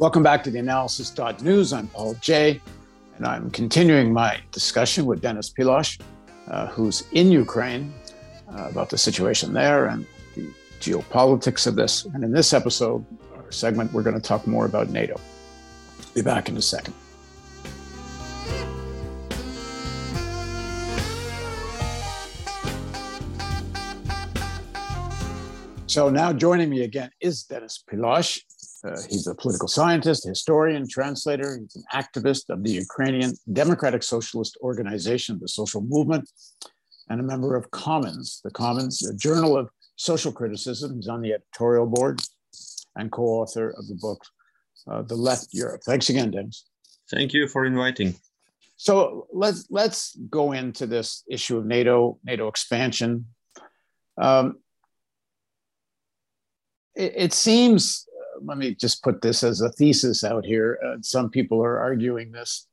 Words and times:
Welcome 0.00 0.22
back 0.22 0.42
to 0.44 0.50
the 0.50 0.58
analysis.news. 0.58 1.74
I'm 1.74 1.86
Paul 1.88 2.14
Jay, 2.22 2.58
and 3.18 3.26
I'm 3.26 3.50
continuing 3.50 4.14
my 4.14 4.40
discussion 4.50 5.04
with 5.04 5.20
Denis 5.20 5.52
Pilash, 5.52 6.00
uh, 6.48 6.68
who's 6.68 7.04
in 7.12 7.30
Ukraine, 7.30 7.92
uh, 8.48 8.68
about 8.70 8.88
the 8.88 8.96
situation 8.96 9.52
there 9.52 9.88
and 9.88 10.06
the 10.36 10.48
geopolitics 10.80 11.66
of 11.66 11.76
this. 11.76 12.06
And 12.14 12.24
in 12.24 12.32
this 12.32 12.54
episode, 12.54 13.04
our 13.36 13.52
segment, 13.52 13.92
we're 13.92 14.02
going 14.02 14.16
to 14.16 14.22
talk 14.22 14.46
more 14.46 14.64
about 14.64 14.88
NATO. 14.88 15.20
Be 16.14 16.22
back 16.22 16.48
in 16.48 16.56
a 16.56 16.62
second. 16.62 16.94
So 25.88 26.08
now 26.08 26.32
joining 26.32 26.70
me 26.70 26.84
again 26.84 27.10
is 27.20 27.42
Denis 27.42 27.84
Pilash. 27.86 28.40
Uh, 28.82 28.96
he's 29.08 29.26
a 29.26 29.34
political 29.34 29.68
scientist, 29.68 30.26
historian, 30.26 30.88
translator. 30.88 31.58
He's 31.60 31.76
an 31.76 31.84
activist 31.92 32.48
of 32.48 32.62
the 32.64 32.70
Ukrainian 32.70 33.34
Democratic 33.52 34.02
Socialist 34.02 34.56
Organization, 34.62 35.38
the 35.40 35.48
Social 35.48 35.82
Movement, 35.82 36.30
and 37.08 37.20
a 37.20 37.22
member 37.22 37.56
of 37.56 37.70
Commons, 37.72 38.40
the 38.42 38.50
Commons, 38.50 39.06
a 39.06 39.14
journal 39.14 39.56
of 39.56 39.68
social 39.96 40.32
criticism. 40.32 40.96
He's 40.96 41.08
on 41.08 41.20
the 41.20 41.34
editorial 41.34 41.86
board 41.86 42.20
and 42.96 43.12
co 43.12 43.22
author 43.22 43.70
of 43.70 43.86
the 43.86 43.96
book, 43.96 44.24
uh, 44.90 45.02
The 45.02 45.16
Left 45.16 45.48
Europe. 45.52 45.82
Thanks 45.84 46.08
again, 46.08 46.30
Denis. 46.30 46.64
Thank 47.10 47.34
you 47.34 47.48
for 47.48 47.66
inviting. 47.66 48.14
So 48.76 49.26
let's 49.30 49.66
let's 49.68 50.16
go 50.30 50.52
into 50.52 50.86
this 50.86 51.22
issue 51.28 51.58
of 51.58 51.66
NATO, 51.66 52.18
NATO 52.24 52.48
expansion. 52.48 53.26
Um, 54.16 54.60
it, 56.94 57.12
it 57.16 57.32
seems 57.34 58.06
let 58.44 58.58
me 58.58 58.74
just 58.74 59.02
put 59.02 59.22
this 59.22 59.42
as 59.42 59.60
a 59.60 59.70
thesis 59.70 60.24
out 60.24 60.44
here. 60.44 60.78
Uh, 60.84 60.96
some 61.02 61.30
people 61.30 61.62
are 61.62 61.78
arguing 61.78 62.32
this 62.32 62.66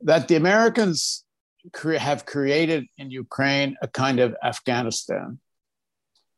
that 0.00 0.28
the 0.28 0.36
Americans 0.36 1.24
cre- 1.72 1.94
have 1.94 2.24
created 2.26 2.86
in 2.98 3.10
Ukraine 3.10 3.76
a 3.82 3.88
kind 3.88 4.20
of 4.20 4.36
Afghanistan. 4.42 5.38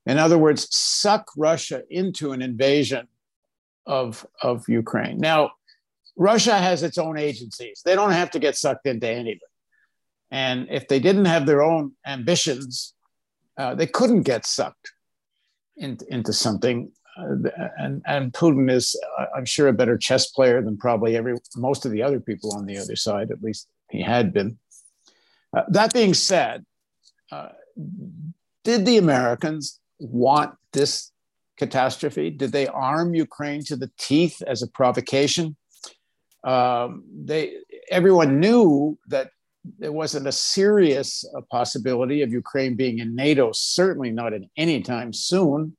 In 0.07 0.19
other 0.19 0.39
words, 0.39 0.67
suck 0.75 1.31
Russia 1.37 1.83
into 1.91 2.33
an 2.33 2.41
invasion 2.41 3.07
of, 3.87 4.27
of 4.43 4.67
Ukraine. 4.69 5.19
Now, 5.19 5.53
Russia 6.17 6.59
has 6.59 6.83
its 6.83 6.99
own 6.99 7.19
agencies, 7.19 7.83
they 7.85 7.95
don't 7.95 8.13
have 8.13 8.31
to 8.33 8.39
get 8.39 8.57
sucked 8.57 8.87
into 8.87 9.09
anything. 9.09 9.41
And 10.31 10.69
if 10.71 10.87
they 10.87 11.01
didn't 11.01 11.25
have 11.25 11.45
their 11.45 11.63
own 11.63 11.93
ambitions, 12.07 12.95
uh, 13.59 13.75
they 13.75 13.87
couldn't 13.87 14.23
get 14.23 14.47
sucked 14.47 14.93
into 15.77 16.33
something 16.33 16.93
and 17.79 18.03
and 18.07 18.33
Putin 18.33 18.71
is, 18.71 18.99
I'm 19.37 19.45
sure, 19.45 19.69
a 19.69 19.73
better 19.73 19.99
chess 19.99 20.31
player 20.31 20.63
than 20.63 20.77
probably 20.77 21.17
every 21.17 21.37
most 21.57 21.85
of 21.85 21.93
the 21.93 22.03
other 22.03 22.21
people 22.21 22.55
on 22.55 22.67
the 22.67 22.79
other 22.79 22.97
side. 22.97 23.31
At 23.31 23.43
least 23.43 23.69
he 23.91 24.03
had 24.03 24.33
been. 24.33 24.59
Uh, 25.57 25.63
that 25.69 25.93
being 25.93 26.15
said, 26.15 26.65
uh, 27.33 27.49
did 28.65 28.87
the 28.87 28.99
Americans 28.99 29.81
want 29.99 30.55
this 30.73 31.11
catastrophe? 31.57 32.31
Did 32.31 32.53
they 32.53 32.67
arm 32.67 33.15
Ukraine 33.15 33.63
to 33.65 33.77
the 33.77 33.91
teeth 33.99 34.43
as 34.43 34.63
a 34.63 34.69
provocation? 34.69 35.57
Um, 36.45 37.05
they 37.25 37.57
everyone 37.91 38.41
knew 38.41 38.99
that 39.09 39.31
there 39.79 39.93
wasn't 39.93 40.27
a 40.27 40.33
serious 40.33 41.25
uh, 41.37 41.43
possibility 41.51 42.23
of 42.23 42.33
Ukraine 42.33 42.77
being 42.77 42.99
in 42.99 43.15
NATO, 43.15 43.53
certainly 43.53 44.11
not 44.11 44.33
at 44.33 44.43
any 44.57 44.81
time 44.81 45.13
soon 45.13 45.77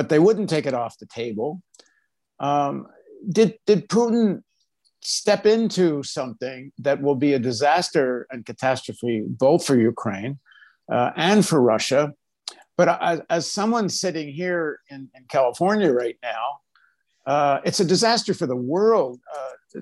but 0.00 0.08
they 0.08 0.18
wouldn't 0.18 0.48
take 0.48 0.64
it 0.64 0.72
off 0.72 0.96
the 0.96 1.04
table. 1.04 1.60
Um, 2.38 2.86
did 3.28 3.58
did 3.66 3.86
Putin 3.86 4.42
step 5.02 5.44
into 5.44 6.02
something 6.02 6.72
that 6.78 7.02
will 7.02 7.16
be 7.26 7.34
a 7.34 7.38
disaster 7.38 8.26
and 8.30 8.46
catastrophe 8.46 9.24
both 9.26 9.62
for 9.66 9.76
Ukraine 9.78 10.38
uh, 10.90 11.10
and 11.16 11.46
for 11.46 11.60
Russia? 11.60 12.14
But 12.78 12.88
as, 13.02 13.20
as 13.28 13.52
someone 13.52 13.90
sitting 13.90 14.32
here 14.32 14.80
in, 14.88 15.10
in 15.14 15.24
California 15.28 15.92
right 15.92 16.16
now, 16.22 16.46
uh, 17.26 17.60
it's 17.66 17.80
a 17.80 17.84
disaster 17.84 18.32
for 18.32 18.46
the 18.46 18.56
world. 18.56 19.20
Uh, 19.36 19.80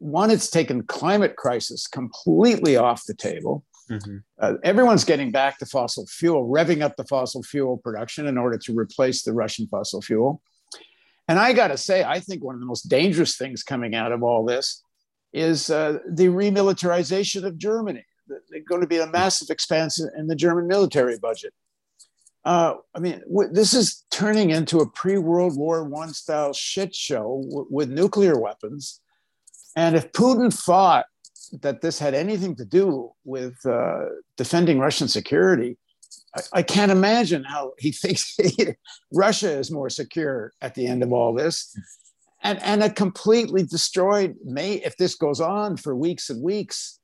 one, 0.00 0.30
it's 0.30 0.50
taken 0.50 0.82
climate 0.82 1.36
crisis 1.36 1.86
completely 1.86 2.76
off 2.76 3.06
the 3.06 3.14
table. 3.14 3.64
Mm-hmm. 3.90 4.16
Uh, 4.38 4.54
everyone's 4.62 5.04
getting 5.04 5.32
back 5.32 5.58
to 5.58 5.66
fossil 5.66 6.06
fuel, 6.06 6.48
revving 6.48 6.82
up 6.82 6.96
the 6.96 7.04
fossil 7.04 7.42
fuel 7.42 7.76
production 7.76 8.26
in 8.26 8.38
order 8.38 8.56
to 8.58 8.78
replace 8.78 9.22
the 9.22 9.32
Russian 9.32 9.66
fossil 9.66 10.00
fuel. 10.00 10.40
And 11.26 11.38
I 11.38 11.52
got 11.52 11.68
to 11.68 11.76
say, 11.76 12.04
I 12.04 12.20
think 12.20 12.42
one 12.42 12.54
of 12.54 12.60
the 12.60 12.66
most 12.66 12.88
dangerous 12.88 13.36
things 13.36 13.62
coming 13.62 13.94
out 13.94 14.12
of 14.12 14.22
all 14.22 14.44
this 14.44 14.82
is 15.32 15.70
uh, 15.70 15.98
the 16.08 16.26
remilitarization 16.26 17.44
of 17.44 17.58
Germany. 17.58 18.04
There's 18.26 18.64
going 18.68 18.80
to 18.80 18.86
be 18.86 18.98
a 18.98 19.06
massive 19.06 19.50
expansion 19.50 20.08
in 20.16 20.26
the 20.26 20.36
German 20.36 20.66
military 20.66 21.18
budget. 21.18 21.52
Uh, 22.44 22.74
I 22.94 23.00
mean, 23.00 23.20
w- 23.28 23.52
this 23.52 23.74
is 23.74 24.04
turning 24.10 24.50
into 24.50 24.78
a 24.78 24.90
pre-World 24.90 25.56
War 25.56 25.84
One 25.84 26.14
style 26.14 26.52
shit 26.52 26.94
show 26.94 27.42
w- 27.48 27.66
with 27.70 27.90
nuclear 27.90 28.38
weapons. 28.38 29.00
And 29.76 29.94
if 29.94 30.10
Putin 30.12 30.52
thought 30.52 31.06
that 31.52 31.80
this 31.80 31.98
had 31.98 32.14
anything 32.14 32.54
to 32.56 32.64
do 32.64 33.12
with 33.24 33.54
uh, 33.66 34.06
defending 34.36 34.78
Russian 34.78 35.08
security, 35.08 35.76
I, 36.34 36.40
I, 36.54 36.62
can't 36.62 36.92
imagine 36.92 37.44
how 37.44 37.72
he 37.78 37.92
thinks 38.02 38.38
Russia 39.12 39.50
is 39.50 39.70
more 39.70 39.90
secure 39.90 40.52
at 40.60 40.74
the 40.74 40.86
end 40.86 41.02
of 41.02 41.12
all 41.12 41.34
this. 41.34 41.76
And, 42.42 42.62
and 42.62 42.82
a 42.82 42.90
completely 42.90 43.64
destroyed 43.64 44.36
may 44.44 44.74
if 44.74 44.96
this 44.96 45.14
goes 45.14 45.40
on 45.40 45.76
for 45.76 45.94
weeks 45.94 46.30
and 46.30 46.42
weeks. 46.42 46.98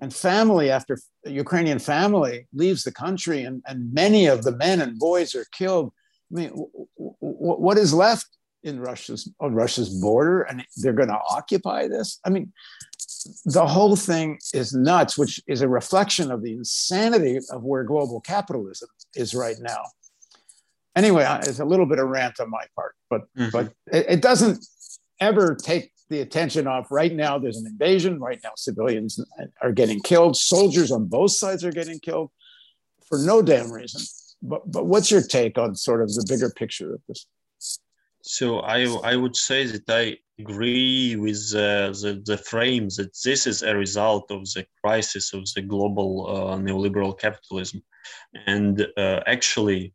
And 0.00 0.12
family 0.12 0.68
after 0.68 0.98
ukrainian 1.24 1.78
family 1.78 2.48
leaves 2.52 2.82
the 2.82 2.90
country 2.90 3.44
and, 3.44 3.62
and 3.66 3.94
many 3.94 4.26
of 4.26 4.42
the 4.42 4.50
men 4.50 4.80
and 4.80 4.98
boys 4.98 5.34
are 5.36 5.46
killed. 5.52 5.92
I 6.32 6.34
mean 6.34 6.48
w- 6.48 6.88
w- 6.98 7.60
what 7.60 7.78
is 7.78 7.94
left 7.94 8.26
in 8.64 8.80
russia's 8.80 9.30
on 9.40 9.54
russia's 9.54 9.88
border 10.00 10.42
and 10.42 10.64
they're 10.76 10.92
going 10.92 11.08
to 11.08 11.20
occupy 11.28 11.88
this 11.88 12.20
i 12.24 12.30
mean 12.30 12.52
the 13.44 13.66
whole 13.66 13.96
thing 13.96 14.38
is 14.52 14.74
nuts, 14.74 15.16
which 15.16 15.40
is 15.46 15.62
a 15.62 15.68
reflection 15.68 16.30
of 16.30 16.42
the 16.42 16.52
insanity 16.52 17.38
of 17.50 17.62
where 17.62 17.84
global 17.84 18.20
capitalism 18.20 18.88
is 19.14 19.34
right 19.34 19.56
now. 19.60 19.84
Anyway, 20.94 21.26
it's 21.42 21.60
a 21.60 21.64
little 21.64 21.86
bit 21.86 21.98
of 21.98 22.08
rant 22.08 22.38
on 22.40 22.50
my 22.50 22.64
part, 22.76 22.94
but 23.08 23.22
mm-hmm. 23.36 23.48
but 23.50 23.72
it, 23.92 24.06
it, 24.08 24.22
doesn't 24.22 24.64
ever 25.20 25.54
take 25.54 25.90
the 26.10 26.20
attention 26.20 26.66
off. 26.66 26.90
Right 26.90 27.14
now, 27.14 27.38
there's 27.38 27.56
an 27.56 27.66
invasion. 27.66 28.20
Right 28.20 28.38
now, 28.44 28.50
civilians 28.56 29.18
are 29.62 29.72
getting 29.72 30.00
killed. 30.00 30.36
Soldiers 30.36 30.92
on 30.92 31.06
both 31.06 31.30
sides 31.30 31.64
are 31.64 31.72
getting 31.72 31.98
killed 31.98 32.30
for 33.08 33.18
no 33.18 33.40
damn 33.40 33.72
reason. 33.72 34.02
But 34.42 34.70
but 34.70 34.86
what's 34.86 35.10
your 35.10 35.22
take 35.22 35.56
on 35.56 35.76
sort 35.76 36.02
of 36.02 36.08
the 36.12 36.26
bigger 36.28 36.50
picture 36.50 36.94
of 36.94 37.00
this? 37.08 37.26
So 38.22 38.60
I 38.60 38.84
I 39.02 39.16
would 39.16 39.34
say 39.34 39.66
that 39.66 39.88
I 39.88 40.16
agree 40.38 41.16
with 41.16 41.52
uh, 41.54 41.90
the 41.90 42.22
the 42.24 42.36
frame 42.36 42.88
that 42.96 43.10
this 43.24 43.46
is 43.46 43.62
a 43.62 43.76
result 43.76 44.30
of 44.30 44.42
the 44.54 44.64
crisis 44.82 45.34
of 45.34 45.42
the 45.54 45.62
global 45.62 46.26
uh, 46.28 46.56
neoliberal 46.56 47.18
capitalism, 47.18 47.82
and 48.46 48.86
uh, 48.96 49.20
actually, 49.26 49.92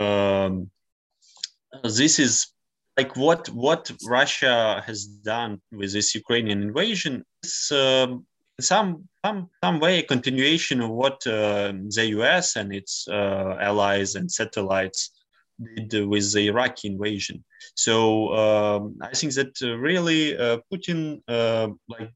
um, 0.00 0.70
this 1.84 2.18
is 2.18 2.48
like 2.96 3.16
what 3.16 3.48
what 3.50 3.90
Russia 4.06 4.82
has 4.84 5.06
done 5.06 5.60
with 5.70 5.92
this 5.92 6.14
Ukrainian 6.14 6.62
invasion 6.62 7.24
is. 7.44 7.70
Um, 7.72 8.26
some 8.60 9.08
some 9.24 9.50
some 9.64 9.80
way 9.80 9.98
a 9.98 10.02
continuation 10.02 10.80
of 10.82 10.90
what 10.90 11.26
uh, 11.26 11.72
the 11.96 12.06
US 12.18 12.56
and 12.56 12.72
its 12.72 13.08
uh, 13.08 13.56
allies 13.60 14.14
and 14.14 14.30
satellites 14.30 15.10
did 15.64 16.06
with 16.06 16.32
the 16.32 16.48
Iraqi 16.48 16.88
invasion. 16.88 17.44
So 17.74 18.32
um, 18.34 18.96
I 19.00 19.14
think 19.14 19.34
that 19.34 19.52
uh, 19.62 19.76
really 19.78 20.36
uh, 20.36 20.58
Putin, 20.72 21.22
uh, 21.28 21.68
like 21.88 22.10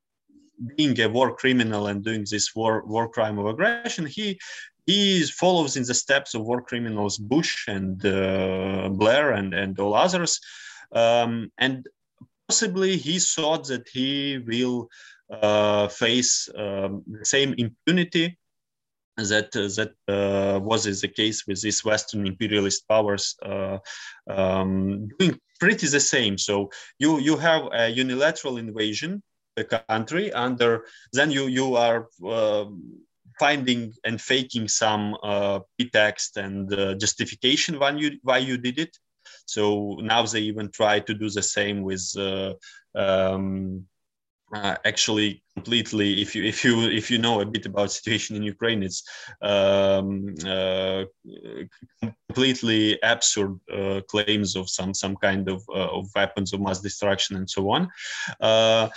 being 0.77 0.99
a 1.01 1.09
war 1.09 1.35
criminal 1.37 1.87
and 1.87 2.05
doing 2.05 2.25
this 2.31 2.55
war 2.55 2.83
war 2.87 3.09
crime 3.09 3.39
of 3.39 3.47
aggression, 3.47 4.07
he 4.07 4.39
he 4.87 5.25
follows 5.25 5.77
in 5.77 5.85
the 5.85 5.95
steps 5.95 6.35
of 6.35 6.43
war 6.43 6.63
criminals 6.63 7.19
Bush 7.19 7.69
and 7.69 8.05
uh, 8.05 8.89
Blair 8.91 9.33
and 9.33 9.55
and 9.55 9.79
all 9.79 9.95
others, 9.95 10.41
um, 10.93 11.51
and 11.59 11.87
possibly 12.49 12.97
he 12.97 13.19
thought 13.19 13.67
that 13.69 13.89
he 13.89 14.39
will 14.39 14.89
uh, 15.31 15.89
face 15.89 16.49
um, 16.57 17.03
the 17.07 17.25
same 17.25 17.55
impunity 17.59 18.39
that 19.17 19.57
uh, 19.57 19.69
that 19.77 19.93
uh, 20.09 20.61
was 20.61 20.85
the 20.85 21.09
case 21.09 21.47
with 21.47 21.61
these 21.63 21.85
Western 21.85 22.27
imperialist 22.27 22.87
powers 22.89 23.35
uh, 23.43 23.79
um, 24.29 25.09
doing 25.19 25.39
pretty 25.59 25.87
the 25.87 26.01
same. 26.01 26.39
So 26.39 26.71
you 26.99 27.19
you 27.19 27.37
have 27.37 27.69
a 27.73 27.89
unilateral 27.89 28.59
invasion 28.59 29.23
the 29.57 29.65
country 29.65 30.31
under 30.33 30.85
then 31.15 31.31
you 31.31 31.47
you 31.47 31.77
are 31.77 32.09
finding 33.39 33.93
and 34.05 34.21
faking 34.21 34.69
some 34.69 35.17
uh, 35.23 35.61
pretext 35.79 36.37
and 36.37 36.73
uh, 36.73 36.95
justification 36.95 37.79
why 37.79 37.91
you 37.91 38.19
why 38.23 38.39
you 38.39 38.57
did 38.59 38.79
it 38.79 38.97
So 39.47 39.97
now 40.01 40.25
they 40.27 40.41
even 40.41 40.71
try 40.71 41.01
to 41.01 41.15
do 41.15 41.29
the 41.31 41.43
same 41.43 41.83
with 41.83 42.05
uh, 42.19 42.55
um, 42.95 43.87
uh, 44.55 44.77
actually 44.85 45.43
completely 45.55 46.21
if 46.23 46.35
you 46.35 46.45
if 46.45 46.65
you 46.65 46.83
if 46.83 47.11
you 47.11 47.19
know 47.19 47.41
a 47.41 47.47
bit 47.47 47.67
about 47.67 47.91
situation 47.91 48.37
in 48.37 48.43
ukraine 48.43 48.83
it's 48.83 49.03
um, 49.43 50.35
uh, 50.47 51.05
completely 52.29 52.99
absurd 53.03 53.59
uh, 53.73 54.01
claims 54.09 54.57
of 54.57 54.69
some 54.69 54.93
some 54.95 55.17
kind 55.17 55.49
of, 55.49 55.63
uh, 55.71 55.89
of 55.99 56.09
weapons 56.15 56.53
of 56.53 56.61
mass 56.61 56.81
destruction 56.81 57.37
and 57.37 57.49
so 57.49 57.71
on. 57.71 57.89
Uh, 58.41 58.89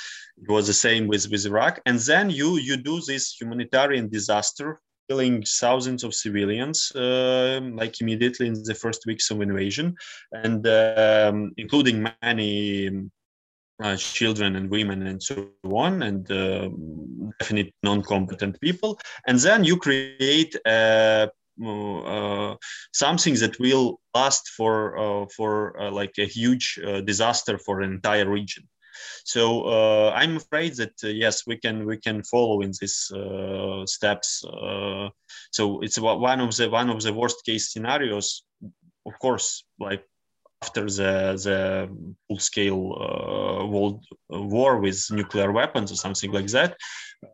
it 0.42 0.50
was 0.50 0.68
the 0.68 0.74
same 0.74 1.08
with 1.08 1.30
with 1.32 1.46
iraq. 1.46 1.82
And 1.86 2.00
then 2.00 2.30
you 2.30 2.58
you 2.58 2.78
do 2.78 3.02
this 3.02 3.36
humanitarian 3.40 4.10
disaster 4.10 4.80
killing 5.10 5.44
thousands 5.44 6.04
of 6.04 6.14
civilians, 6.14 6.92
uh, 6.96 7.60
like 7.74 8.00
immediately 8.00 8.46
in 8.48 8.54
the 8.64 8.76
first 8.76 9.06
weeks 9.08 9.32
of 9.32 9.42
invasion, 9.42 9.96
and 10.32 10.68
um, 10.68 11.52
including 11.58 12.08
many 12.22 13.10
uh, 13.82 13.96
children 13.96 14.56
and 14.56 14.70
women 14.70 15.08
and 15.08 15.22
so 15.22 15.50
on, 15.64 16.04
and 16.04 16.30
uh, 16.32 16.70
definitely 17.40 17.74
non-competent 17.84 18.60
people. 18.60 19.00
And 19.28 19.40
then 19.40 19.64
you 19.64 19.78
create 19.78 20.56
uh, 20.66 21.28
uh 21.62 22.56
something 22.94 23.36
that 23.36 23.60
will 23.60 24.00
last 24.14 24.50
for 24.50 24.98
uh, 24.98 25.26
for 25.36 25.80
uh, 25.82 25.92
like 25.92 26.14
a 26.18 26.26
huge 26.26 26.80
disaster 27.06 27.58
for 27.58 27.82
an 27.82 27.92
entire 27.92 28.30
region. 28.30 28.64
So 29.24 29.70
I'm 30.12 30.38
afraid 30.38 30.76
that 30.78 30.94
yes, 31.04 31.44
we 31.48 31.58
can 31.58 31.86
we 31.86 31.98
can 31.98 32.24
follow 32.24 32.62
in 32.62 32.72
these 32.82 33.12
steps. 33.86 34.44
so 35.52 35.80
it's 35.82 36.00
one 36.00 36.40
of 36.42 36.56
the 36.56 36.70
one 36.70 36.90
of 36.90 37.02
the 37.02 37.14
worst 37.14 37.46
case 37.46 37.72
scenarios. 37.72 38.44
Of 39.06 39.14
course, 39.20 39.64
like 39.80 40.04
after 40.62 40.86
the 40.86 41.40
the 41.44 41.90
full 42.28 42.40
scale 42.40 42.94
uh, 43.00 43.66
world 43.66 44.04
war 44.30 44.80
with 44.80 45.00
nuclear 45.12 45.52
weapons 45.52 45.92
or 45.92 45.96
something 45.96 46.32
like 46.32 46.48
that. 46.48 46.76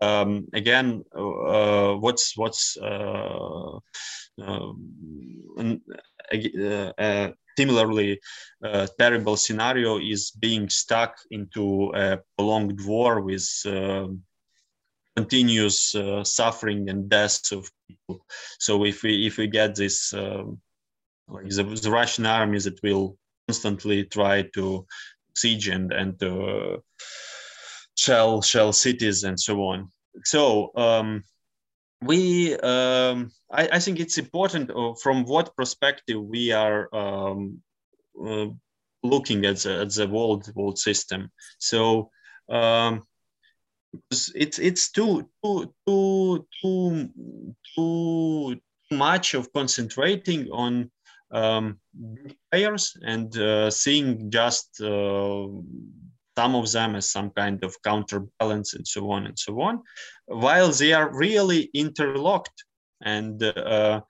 Um, 0.01 0.47
again, 0.53 1.03
uh, 1.15 1.93
what's 1.95 2.37
what's 2.37 2.77
uh, 2.77 3.79
uh, 4.41 4.73
similarly 7.57 8.19
uh, 8.63 8.87
terrible 8.99 9.37
scenario 9.37 9.97
is 9.97 10.31
being 10.31 10.69
stuck 10.69 11.15
into 11.31 11.91
a 11.95 12.19
prolonged 12.37 12.79
war 12.85 13.21
with 13.21 13.47
continuous 15.15 15.95
uh, 15.95 16.23
suffering 16.23 16.89
and 16.89 17.09
deaths 17.09 17.51
of 17.51 17.69
people. 17.87 18.25
So 18.59 18.83
if 18.83 19.03
we 19.03 19.25
if 19.25 19.37
we 19.37 19.47
get 19.47 19.75
this 19.75 20.13
um, 20.13 20.59
like 21.27 21.49
the, 21.49 21.63
the 21.63 21.91
Russian 21.91 22.25
army 22.25 22.59
that 22.59 22.81
will 22.83 23.17
constantly 23.47 24.05
try 24.05 24.43
to 24.53 24.85
siege 25.35 25.67
and 25.67 25.91
and 25.91 26.21
uh, 26.23 26.77
shell 27.95 28.41
shell 28.41 28.73
cities 28.73 29.23
and 29.23 29.39
so 29.39 29.61
on. 29.61 29.89
So 30.23 30.71
um, 30.75 31.23
we 32.01 32.55
um, 32.57 33.31
I, 33.51 33.69
I, 33.73 33.79
think 33.79 33.99
it's 33.99 34.17
important 34.17 34.71
uh, 34.71 34.93
from 35.01 35.25
what 35.25 35.55
perspective 35.55 36.21
we 36.21 36.51
are 36.51 36.93
um, 36.95 37.61
uh, 38.23 38.47
looking 39.03 39.45
at 39.45 39.57
the, 39.57 39.81
at 39.81 39.93
the 39.93 40.07
world 40.07 40.51
world 40.55 40.79
system. 40.79 41.31
So 41.59 42.09
um, 42.49 43.03
it's 44.11 44.59
it's 44.59 44.91
too 44.91 45.29
too 45.43 45.73
too 45.87 46.47
too 46.61 47.09
too 47.75 48.55
much 48.91 49.33
of 49.33 49.51
concentrating 49.51 50.49
on 50.51 50.91
um, 51.35 51.79
players 52.51 52.95
and 53.05 53.37
uh, 53.37 53.69
seeing 53.69 54.31
just 54.31 54.81
uh, 54.81 55.47
some 56.37 56.55
of 56.55 56.71
them 56.71 56.95
as 56.95 57.11
some 57.11 57.29
kind 57.31 57.63
of 57.63 57.75
counterbalance 57.83 58.73
and 58.73 58.87
so 58.87 59.11
on 59.11 59.25
and 59.25 59.37
so 59.37 59.61
on, 59.61 59.81
while 60.25 60.71
they 60.71 60.93
are 60.93 61.15
really 61.15 61.69
interlocked. 61.73 62.63
And 63.01 63.43
uh, 63.43 64.01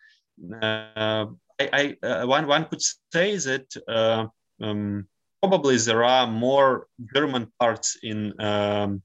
uh 0.61 1.25
I, 1.57 1.95
I 2.03 2.07
uh, 2.07 2.25
one, 2.27 2.47
one 2.47 2.65
could 2.65 2.81
say 3.13 3.37
that 3.37 3.67
uh, 3.87 4.25
um, 4.61 5.07
probably 5.41 5.77
there 5.77 6.03
are 6.03 6.27
more 6.27 6.87
German 7.15 7.47
parts 7.59 7.97
in 8.03 8.33
um, 8.41 9.01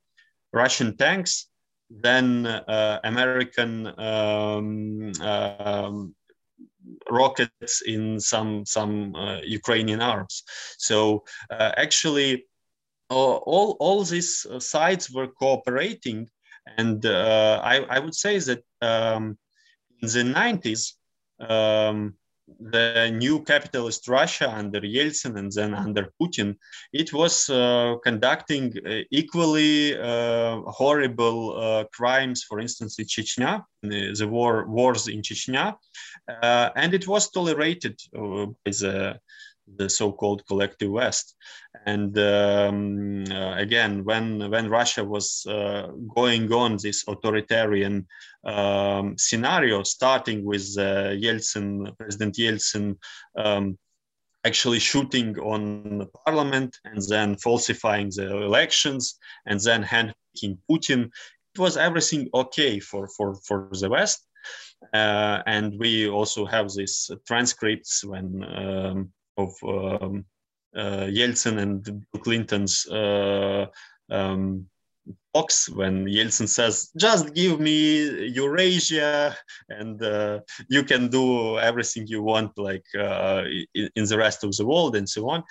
Russian 0.52 0.96
tanks 0.96 1.46
than 1.90 2.46
American 3.04 3.86
um, 3.98 5.12
um 5.20 6.14
rockets 7.10 7.82
in 7.82 8.20
some 8.20 8.64
some 8.64 9.14
uh, 9.14 9.40
Ukrainian 9.42 10.00
arms. 10.00 10.42
So 10.78 11.24
uh, 11.50 11.72
actually, 11.76 12.46
all 13.08 13.76
all 13.80 14.04
these 14.04 14.46
uh, 14.46 14.60
sides 14.60 15.10
were 15.10 15.28
cooperating, 15.28 16.28
and 16.78 17.04
I 17.06 17.84
I 17.88 17.98
would 17.98 18.14
say 18.14 18.38
that 18.38 18.62
um, 18.80 19.38
in 20.02 20.08
the 20.08 20.24
90s. 20.40 20.94
Um, 21.40 22.14
the 22.58 23.10
new 23.10 23.42
capitalist 23.42 24.08
Russia 24.08 24.50
under 24.50 24.80
Yeltsin 24.80 25.36
and 25.38 25.52
then 25.52 25.74
under 25.74 26.12
Putin, 26.20 26.56
it 26.92 27.12
was 27.12 27.48
uh, 27.48 27.96
conducting 28.02 28.74
uh, 28.86 29.00
equally 29.10 29.98
uh, 29.98 30.60
horrible 30.62 31.56
uh, 31.56 31.84
crimes, 31.92 32.44
for 32.44 32.60
instance, 32.60 32.98
in 32.98 33.06
Chechnya, 33.06 33.64
the 33.82 34.28
war 34.28 34.66
wars 34.68 35.08
in 35.08 35.22
Chechnya, 35.22 35.76
uh, 36.42 36.70
and 36.76 36.94
it 36.94 37.06
was 37.06 37.30
tolerated 37.30 37.98
uh, 38.16 38.46
by 38.64 38.70
the 38.70 39.20
the 39.76 39.88
so-called 39.88 40.44
collective 40.46 40.90
West. 40.90 41.36
And 41.86 42.16
um, 42.18 43.24
uh, 43.30 43.54
again, 43.56 44.04
when 44.04 44.50
when 44.50 44.68
Russia 44.68 45.04
was 45.04 45.46
uh, 45.46 45.88
going 46.14 46.52
on 46.52 46.76
this 46.76 47.04
authoritarian 47.06 48.06
um, 48.44 49.16
scenario, 49.16 49.82
starting 49.82 50.44
with 50.44 50.76
uh, 50.78 51.14
Yeltsin, 51.24 51.96
President 51.98 52.36
Yeltsin. 52.36 52.96
Um, 53.36 53.78
actually 54.44 54.78
shooting 54.78 55.38
on 55.40 55.98
the 55.98 56.06
parliament 56.24 56.74
and 56.86 57.02
then 57.08 57.36
falsifying 57.36 58.10
the 58.16 58.36
elections 58.38 59.18
and 59.44 59.60
then 59.60 59.84
handpicking 59.84 60.56
Putin. 60.70 61.10
It 61.54 61.58
was 61.58 61.76
everything 61.76 62.30
okay 62.32 62.80
for, 62.80 63.06
for, 63.08 63.34
for 63.46 63.68
the 63.72 63.90
West. 63.90 64.26
Uh, 64.92 65.42
and 65.46 65.78
we 65.78 66.08
also 66.08 66.44
have 66.44 66.70
these 66.72 67.10
transcripts 67.26 68.04
when 68.04 68.44
um, 68.44 69.12
of 69.36 69.52
um, 69.62 70.24
uh, 70.76 71.06
Yeltsin 71.06 71.58
and 71.58 72.06
Clinton's 72.18 72.86
uh, 72.88 73.66
um, 74.10 74.66
talks 75.34 75.68
when 75.68 76.06
Yeltsin 76.06 76.48
says, 76.48 76.90
"Just 76.96 77.34
give 77.34 77.60
me 77.60 78.26
Eurasia, 78.28 79.36
and 79.68 80.02
uh, 80.02 80.40
you 80.68 80.82
can 80.82 81.08
do 81.08 81.58
everything 81.58 82.06
you 82.06 82.22
want, 82.22 82.56
like 82.58 82.84
uh, 82.98 83.44
in, 83.74 84.04
the 84.04 84.18
rest 84.18 84.44
of 84.44 84.56
the 84.56 84.66
world, 84.66 84.96
and 84.96 85.08
so 85.08 85.28
on." 85.28 85.42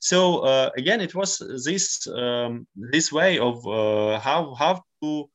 So 0.00 0.40
uh, 0.40 0.70
again, 0.76 1.00
it 1.00 1.14
was 1.14 1.38
this 1.64 2.06
um, 2.08 2.66
this 2.74 3.12
way 3.12 3.38
of 3.38 3.62
how 4.22 4.54
how 4.54 4.82
to 5.02 5.28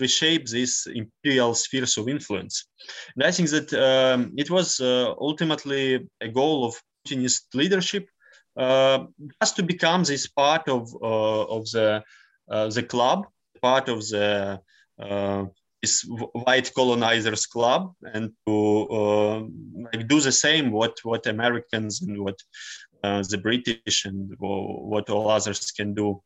reshape 0.00 0.46
these 0.46 0.86
imperial 0.94 1.54
spheres 1.54 1.98
of 1.98 2.08
influence, 2.08 2.66
and 3.14 3.24
I 3.24 3.30
think 3.30 3.50
that 3.50 3.72
um, 3.74 4.32
it 4.36 4.50
was 4.50 4.80
ultimately 4.80 6.08
a 6.20 6.28
goal 6.28 6.64
of 6.64 6.74
Putinist 7.06 7.54
leadership 7.54 8.08
uh, 8.58 9.06
has 9.40 9.52
to 9.52 9.62
become 9.62 10.02
this 10.02 10.26
part 10.26 10.68
of 10.68 10.92
uh, 11.00 11.44
of 11.44 11.64
the 11.70 12.02
uh, 12.50 12.68
the 12.68 12.82
club, 12.82 13.26
part 13.62 13.88
of 13.88 14.00
the 14.08 14.60
this 15.80 16.04
white 16.32 16.74
colonizers 16.74 17.46
club, 17.46 17.94
and 18.12 18.32
to 18.46 19.48
like 19.92 20.08
do 20.08 20.20
the 20.20 20.32
same 20.32 20.72
what 20.72 20.98
what 21.04 21.26
Americans 21.26 22.02
and 22.02 22.18
what 22.18 22.38
the 23.02 23.38
British 23.40 24.04
and 24.04 24.34
what 24.38 25.08
all 25.08 25.30
others 25.30 25.70
can 25.70 25.94
do 25.94 26.20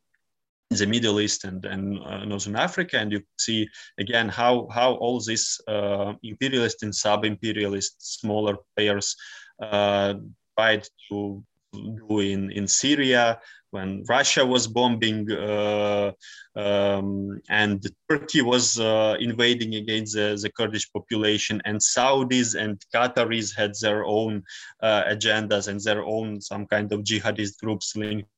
the 0.74 0.86
Middle 0.86 1.20
East 1.20 1.44
and, 1.44 1.64
and 1.64 1.98
uh, 2.00 2.24
Northern 2.24 2.56
Africa, 2.56 2.98
and 2.98 3.12
you 3.12 3.22
see 3.38 3.68
again 3.98 4.28
how 4.28 4.68
how 4.72 4.94
all 4.94 5.20
these 5.20 5.60
uh, 5.68 6.14
imperialist 6.22 6.82
and 6.82 6.94
sub-imperialist 6.94 7.94
smaller 7.98 8.56
players 8.76 9.16
uh, 9.62 10.14
tried 10.56 10.86
to 11.08 11.44
do 11.72 12.20
in, 12.20 12.50
in 12.50 12.66
Syria 12.68 13.40
when 13.72 14.04
Russia 14.06 14.44
was 14.44 14.66
bombing 14.66 15.30
uh, 15.32 16.12
um, 16.54 17.40
and 17.48 17.82
Turkey 18.08 18.42
was 18.42 18.78
uh, 18.78 19.16
invading 19.18 19.76
against 19.76 20.14
the, 20.14 20.38
the, 20.40 20.50
Kurdish 20.50 20.92
population, 20.92 21.62
and 21.64 21.78
Saudis 21.78 22.54
and 22.54 22.78
Qataris 22.94 23.56
had 23.56 23.72
their 23.80 24.04
own 24.04 24.42
uh, 24.82 25.04
agendas 25.04 25.68
and 25.68 25.80
their 25.80 26.04
own 26.04 26.40
some 26.40 26.66
kind 26.66 26.92
of 26.92 27.00
jihadist 27.00 27.60
groups 27.60 27.96
linked 27.96 28.28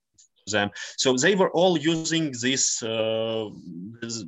them. 0.46 0.70
So 0.96 1.16
they 1.16 1.34
were 1.34 1.50
all 1.50 1.78
using 1.78 2.32
this, 2.40 2.82
uh, 2.82 3.48
this 4.00 4.24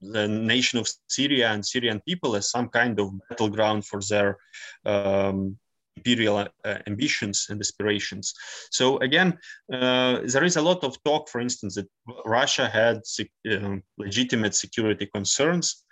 the 0.00 0.26
nation 0.26 0.78
of 0.78 0.88
Syria 1.06 1.50
and 1.52 1.64
Syrian 1.64 2.00
people 2.00 2.34
as 2.34 2.50
some 2.50 2.68
kind 2.68 2.98
of 2.98 3.12
battleground 3.28 3.86
for 3.86 4.00
their 4.00 4.38
um, 4.84 5.56
imperial 5.96 6.48
uh, 6.64 6.78
ambitions 6.86 7.46
and 7.50 7.60
aspirations. 7.60 8.34
So 8.70 8.98
again, 8.98 9.38
uh, 9.72 10.20
there 10.24 10.44
is 10.44 10.56
a 10.56 10.62
lot 10.62 10.82
of 10.84 11.02
talk, 11.04 11.28
for 11.28 11.40
instance, 11.40 11.74
that 11.76 11.88
Russia 12.24 12.68
had 12.68 13.02
um, 13.50 13.82
legitimate 13.98 14.54
security 14.54 15.06
concerns, 15.14 15.84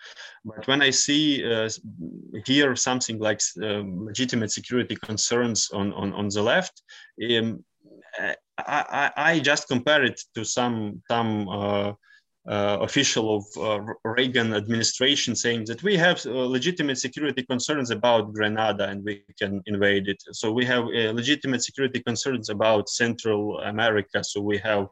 but 0.44 0.66
when 0.66 0.82
I 0.82 0.90
see 0.90 1.44
uh, 1.44 1.68
here 2.46 2.74
something 2.76 3.18
like 3.18 3.40
um, 3.62 4.06
legitimate 4.06 4.50
security 4.50 4.96
concerns 4.96 5.70
on, 5.70 5.92
on, 5.92 6.12
on 6.14 6.28
the 6.28 6.42
left, 6.42 6.82
um, 7.30 7.64
I, 8.58 9.10
I, 9.16 9.40
just 9.40 9.68
compare 9.68 10.04
it 10.04 10.20
to 10.34 10.44
some 10.44 11.02
some 11.08 11.48
uh, 11.48 11.92
uh, 12.48 12.78
official 12.80 13.36
of 13.36 13.44
uh, 13.58 13.92
Reagan 14.04 14.54
administration 14.54 15.36
saying 15.36 15.64
that 15.66 15.82
we 15.82 15.96
have 15.96 16.24
uh, 16.24 16.30
legitimate 16.30 16.98
security 16.98 17.42
concerns 17.42 17.90
about 17.90 18.32
Grenada 18.32 18.88
and 18.88 19.04
we 19.04 19.22
can 19.38 19.62
invade 19.66 20.08
it. 20.08 20.22
So 20.32 20.50
we 20.50 20.64
have 20.64 20.84
uh, 20.84 21.12
legitimate 21.12 21.62
security 21.62 22.00
concerns 22.00 22.48
about 22.48 22.88
Central 22.88 23.60
America. 23.60 24.24
So 24.24 24.40
we 24.40 24.58
have 24.58 24.88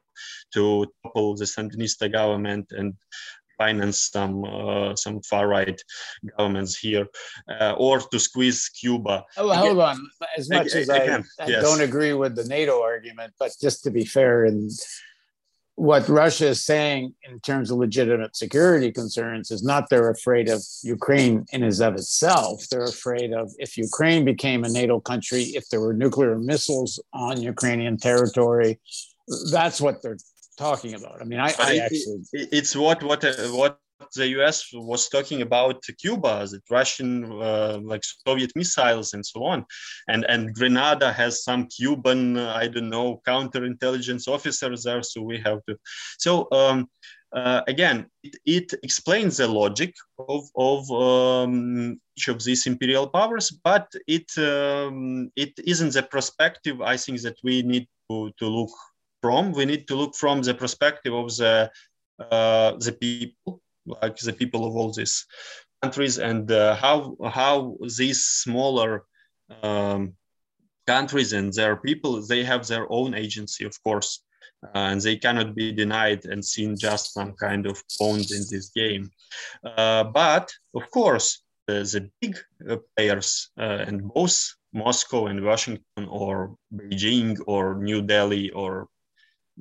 to 0.55 0.87
topple 1.03 1.37
the 1.37 1.47
Sandinista 1.47 2.13
government 2.13 2.73
and 2.73 2.95
finance 3.59 4.11
some 4.13 4.45
uh, 4.45 4.95
some 4.97 5.21
far 5.23 5.49
right 5.49 5.81
governments 6.37 6.79
here, 6.79 7.07
uh, 7.49 7.75
or 7.77 8.01
to 8.01 8.19
squeeze 8.19 8.69
Cuba. 8.69 9.25
Oh, 9.37 9.53
hold 9.53 9.81
on. 9.81 10.09
As 10.37 10.49
much 10.49 10.75
as 10.75 10.89
I, 10.89 11.17
I 11.41 11.47
yes. 11.47 11.63
don't 11.63 11.81
agree 11.81 12.15
with 12.15 12.37
the 12.37 12.45
NATO 12.45 12.83
argument, 12.83 13.35
but 13.39 13.53
just 13.61 13.83
to 13.85 13.91
be 13.91 14.05
fair 14.05 14.47
and 14.47 14.71
what 15.79 16.09
Russia 16.09 16.49
is 16.49 16.65
saying 16.65 17.15
in 17.23 17.39
terms 17.39 17.71
of 17.71 17.79
legitimate 17.79 18.35
security 18.35 18.91
concerns 18.91 19.53
is 19.53 19.63
not 19.63 19.89
they're 19.89 20.11
afraid 20.11 20.49
of 20.49 20.61
Ukraine 20.83 21.47
in 21.53 21.63
and 21.63 21.81
of 21.81 21.95
itself. 21.95 22.69
They're 22.69 22.83
afraid 22.83 23.33
of 23.33 23.53
if 23.61 23.79
Ukraine 23.79 24.25
became 24.25 24.65
a 24.65 24.69
NATO 24.69 24.99
country, 24.99 25.43
if 25.59 25.69
there 25.69 25.81
were 25.81 25.95
nuclear 25.95 26.37
missiles 26.37 27.01
on 27.13 27.41
Ukrainian 27.41 27.97
territory. 27.97 28.81
That's 29.53 29.81
what 29.81 30.03
they're 30.03 30.19
talking 30.59 30.95
about. 30.95 31.21
I 31.23 31.25
mean, 31.25 31.41
I, 31.41 31.55
I 31.59 31.77
actually. 31.79 32.23
It's 32.33 32.75
what 32.77 33.03
what 33.03 33.25
what 33.53 33.79
the 34.15 34.29
US 34.39 34.71
was 34.73 35.09
talking 35.09 35.43
about 35.43 35.83
Cuba, 36.01 36.47
the 36.47 36.61
Russian 36.71 37.25
uh, 37.25 37.79
like 37.83 38.03
Soviet 38.27 38.53
missiles 38.55 39.15
and 39.15 39.25
so 39.25 39.45
on, 39.45 39.65
and 40.09 40.25
and 40.25 40.55
Grenada 40.55 41.13
has 41.13 41.45
some 41.45 41.67
Cuban 41.67 42.37
uh, 42.37 42.53
I 42.55 42.69
don't 42.69 42.91
know 42.91 43.21
counterintelligence 43.27 44.29
officers 44.29 44.83
there, 44.85 45.03
so 45.03 45.23
we 45.23 45.39
have 45.39 45.61
to. 45.67 45.77
So 46.19 46.49
um, 46.53 46.89
uh, 47.33 47.63
again, 47.67 48.07
it, 48.23 48.37
it, 48.47 48.75
explains 48.83 49.37
the 49.37 49.49
logic 49.49 49.95
of 50.19 50.45
of 50.57 50.91
um, 50.91 52.01
each 52.17 52.29
of 52.29 52.43
these 52.43 52.67
imperial 52.67 53.09
powers, 53.09 53.51
but 53.51 53.87
it 54.07 54.31
um, 54.39 55.31
it 55.37 55.53
isn't 55.65 55.93
the 55.93 56.03
perspective 56.03 56.81
I 56.81 56.97
think 56.97 57.21
that 57.23 57.39
we 57.43 57.63
need 57.63 57.87
to 58.11 58.31
to 58.39 58.47
look 58.47 58.75
from. 59.23 59.53
We 59.53 59.65
need 59.65 59.89
to 59.89 59.97
look 59.97 60.15
from 60.15 60.43
the 60.43 60.55
perspective 60.55 61.15
of 61.15 61.37
the 61.37 61.71
uh, 62.19 62.73
the 62.79 62.93
people 62.93 63.61
like 63.87 64.17
the 64.17 64.33
people 64.33 64.67
of 64.67 64.77
all 64.77 64.93
these 64.93 65.25
countries 65.83 66.19
and 66.19 66.51
uh, 66.51 66.75
how 66.75 67.17
how 67.25 67.77
these 67.97 68.25
smaller 68.25 69.05
um, 69.63 70.15
countries 70.87 71.33
and 71.33 71.53
their 71.53 71.77
people 71.77 72.21
they 72.27 72.43
have 72.45 72.67
their 72.67 72.91
own 72.91 73.15
agency 73.15 73.65
of 73.65 73.75
course 73.83 74.25
uh, 74.65 74.91
and 74.91 75.01
they 75.01 75.17
cannot 75.17 75.55
be 75.55 75.73
denied 75.73 76.25
and 76.25 76.45
seen 76.45 76.77
just 76.77 77.15
some 77.15 77.33
kind 77.35 77.67
of 77.67 77.83
pawns 77.97 78.33
in 78.33 78.43
this 78.51 78.71
game 78.71 79.11
uh, 79.65 80.05
but 80.05 80.53
of 80.75 80.91
course 80.91 81.43
the, 81.67 82.11
big 82.21 82.37
uh, 82.69 82.77
players 82.97 83.51
uh, 83.61 83.85
and 83.87 84.03
both 84.15 84.55
moscow 84.73 85.27
and 85.27 85.45
washington 85.45 86.05
or 86.09 86.57
beijing 86.75 87.37
or 87.47 87.75
new 87.77 88.01
delhi 88.03 88.51
or 88.51 88.89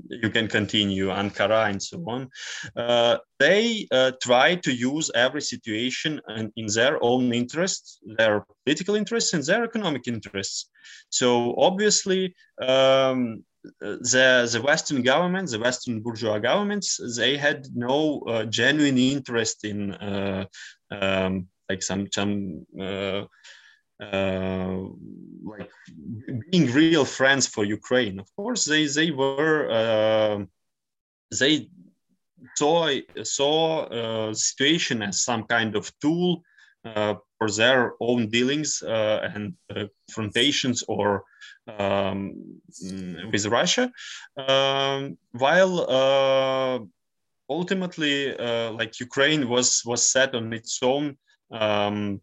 you 0.10 0.30
can 0.30 0.48
continue 0.48 1.08
Ankara 1.08 1.70
and 1.70 1.82
so 1.82 2.04
on. 2.08 2.30
Uh, 2.76 3.18
they 3.40 3.88
uh, 3.92 4.12
try 4.22 4.56
to 4.56 4.74
use 4.74 5.12
every 5.16 5.42
situation 5.42 6.22
and 6.28 6.52
in 6.56 6.68
their 6.74 7.02
own 7.04 7.34
interests, 7.34 8.00
their 8.18 8.46
political 8.66 8.96
interests 8.96 9.34
and 9.34 9.44
their 9.44 9.64
economic 9.64 10.08
interests. 10.08 10.70
So 11.10 11.56
obviously, 11.58 12.36
um, 12.62 13.44
the 13.82 14.50
the 14.52 14.62
Western 14.62 15.02
governments, 15.02 15.52
the 15.52 15.60
Western 15.60 16.02
bourgeois 16.02 16.40
governments, 16.40 17.00
they 17.18 17.38
had 17.38 17.68
no 17.76 18.22
uh, 18.28 18.46
genuine 18.46 18.98
interest 18.98 19.66
in 19.66 19.94
uh, 19.94 20.46
um, 20.92 21.48
like 21.70 21.84
some 21.84 22.08
some 22.12 22.66
uh, 24.00 24.78
like 25.44 25.70
being 26.52 26.72
real 26.72 27.06
friends 27.06 27.48
for 27.48 27.64
Ukraine. 27.64 28.20
Of 28.20 28.28
course, 28.36 28.66
they 28.66 28.86
they 28.86 29.12
were 29.12 29.70
uh, 29.70 30.46
they 31.40 31.70
saw 32.56 32.90
saw 33.24 33.86
uh, 33.86 34.34
situation 34.34 35.02
as 35.02 35.22
some 35.22 35.44
kind 35.44 35.76
of 35.76 35.92
tool 36.00 36.44
uh, 36.86 37.16
for 37.38 37.50
their 37.50 37.94
own 38.00 38.30
dealings 38.30 38.84
uh, 38.84 39.30
and 39.34 39.56
confrontations 40.08 40.84
or 40.88 41.24
um, 41.68 42.34
with 43.32 43.46
Russia, 43.48 43.92
um, 44.38 45.18
while 45.32 46.88
ultimately, 47.50 48.36
like 48.80 49.00
Ukraine 49.00 49.50
was 49.50 49.82
was 49.86 50.06
set 50.06 50.36
on 50.36 50.54
its 50.54 50.80
own. 50.84 51.18
Um, 51.52 52.22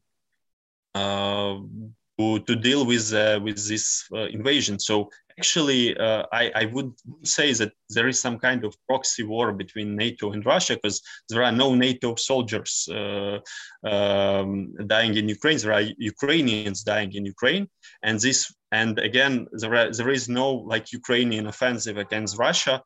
to, 0.94 2.38
to 2.46 2.56
deal 2.56 2.86
with 2.86 3.12
uh, 3.12 3.40
with 3.42 3.68
this 3.68 4.04
uh, 4.12 4.26
invasion. 4.26 4.78
So 4.78 5.10
actually, 5.38 5.98
I, 5.98 6.52
I 6.54 6.64
would 6.72 6.92
say 7.24 7.52
that 7.54 7.72
there 7.90 8.06
is 8.06 8.20
some 8.20 8.38
kind 8.38 8.64
of 8.64 8.76
proxy 8.86 9.24
war 9.24 9.52
between 9.52 9.96
NATO 9.96 10.30
and 10.30 10.46
Russia 10.46 10.74
because 10.74 11.02
there 11.28 11.42
are 11.42 11.52
no 11.52 11.74
NATO 11.74 12.14
soldiers 12.14 12.88
um, 12.92 14.74
dying 14.86 15.16
in 15.16 15.28
Ukraine. 15.28 15.58
There 15.58 15.72
are 15.72 15.86
Ukrainians 16.14 16.84
dying 16.84 17.12
in 17.14 17.24
Ukraine, 17.26 17.68
and 18.04 18.20
this 18.20 18.54
and 18.74 18.98
again 18.98 19.46
there, 19.52 19.92
there 19.98 20.10
is 20.18 20.28
no 20.28 20.48
like 20.72 20.92
ukrainian 21.00 21.46
offensive 21.46 21.96
against 22.04 22.38
russia 22.48 22.76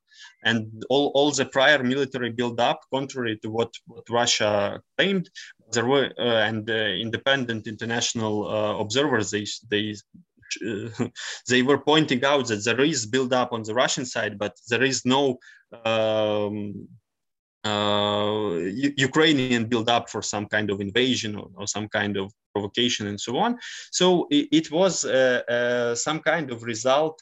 and 0.49 0.61
all, 0.91 1.07
all 1.17 1.31
the 1.31 1.47
prior 1.47 1.83
military 1.83 2.31
build-up 2.31 2.81
contrary 2.93 3.39
to 3.43 3.49
what, 3.57 3.71
what 3.87 4.05
russia 4.11 4.81
claimed 4.97 5.27
there 5.73 5.87
were 5.87 6.13
uh, 6.19 6.49
and 6.49 6.69
uh, 6.71 6.75
independent 6.75 7.67
international 7.67 8.49
uh, 8.49 8.79
observers 8.79 9.31
they 9.31 9.47
they 9.71 9.95
they 11.49 11.63
were 11.63 11.79
pointing 11.79 12.25
out 12.25 12.47
that 12.49 12.65
there 12.65 12.81
is 12.81 13.07
build 13.07 13.33
up 13.33 13.53
on 13.53 13.63
the 13.63 13.75
Russian 13.75 14.07
side, 14.07 14.39
but 14.39 14.55
there 14.71 14.83
is 14.83 15.05
no 15.05 15.39
um, 15.85 16.89
uh, 17.65 18.53
Ukrainian 19.09 19.67
build 19.67 19.89
up 19.89 20.09
for 20.09 20.23
some 20.23 20.47
kind 20.47 20.71
of 20.71 20.81
invasion 20.81 21.35
or, 21.37 21.49
or, 21.55 21.67
some 21.67 21.89
kind 21.89 22.17
of 22.17 22.33
provocation 22.55 23.09
and 23.09 23.21
so 23.21 23.37
on. 23.37 23.59
So 23.91 24.27
it, 24.31 24.49
it 24.53 24.71
was 24.71 25.05
uh, 25.05 25.43
uh, 25.49 25.95
some 25.95 26.21
kind 26.21 26.51
of 26.51 26.63
result 26.63 27.21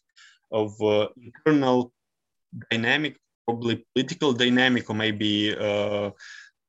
of 0.52 0.70
internal 1.16 1.92
dynamic, 2.70 3.18
probably 3.46 3.84
political 3.94 4.32
dynamic, 4.32 4.88
or 4.88 4.94
maybe 4.94 5.52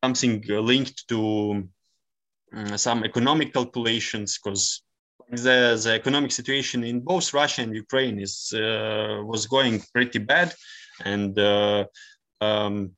something 0.04 0.44
linked 0.48 1.08
to 1.08 1.68
uh, 2.56 2.78
some 2.78 3.04
economic 3.04 3.54
calculations 3.54 4.38
because 4.38 4.82
the, 5.30 5.80
the 5.84 5.94
economic 5.94 6.32
situation 6.32 6.84
in 6.84 7.02
both 7.02 7.34
Russia 7.34 7.62
and 7.62 7.76
Ukraine 7.76 8.20
is 8.20 8.54
uh, 8.54 9.22
was 9.26 9.46
going 9.46 9.82
pretty 9.94 10.20
bad, 10.20 10.54
and 11.04 11.38
uh, 11.38 11.86
um, 12.40 12.92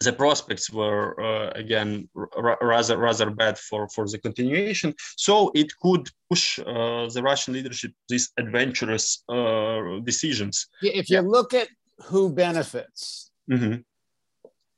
the 0.00 0.12
prospects 0.12 0.70
were 0.70 1.20
uh, 1.20 1.50
again 1.50 2.08
rather 2.14 2.96
rather 2.96 3.30
bad 3.30 3.58
for 3.58 3.88
for 3.88 4.06
the 4.08 4.18
continuation. 4.18 4.94
So 5.16 5.50
it 5.54 5.70
could 5.82 6.08
push 6.30 6.58
uh, 6.60 7.08
the 7.14 7.22
Russian 7.22 7.52
leadership 7.54 7.92
these 8.08 8.30
adventurous 8.38 9.22
uh, 9.28 10.00
decisions. 10.04 10.66
If 10.80 11.10
you 11.10 11.16
yeah. 11.16 11.34
look 11.36 11.52
at 11.52 11.68
who 12.06 12.30
benefits, 12.30 13.30
mm-hmm 13.50 13.82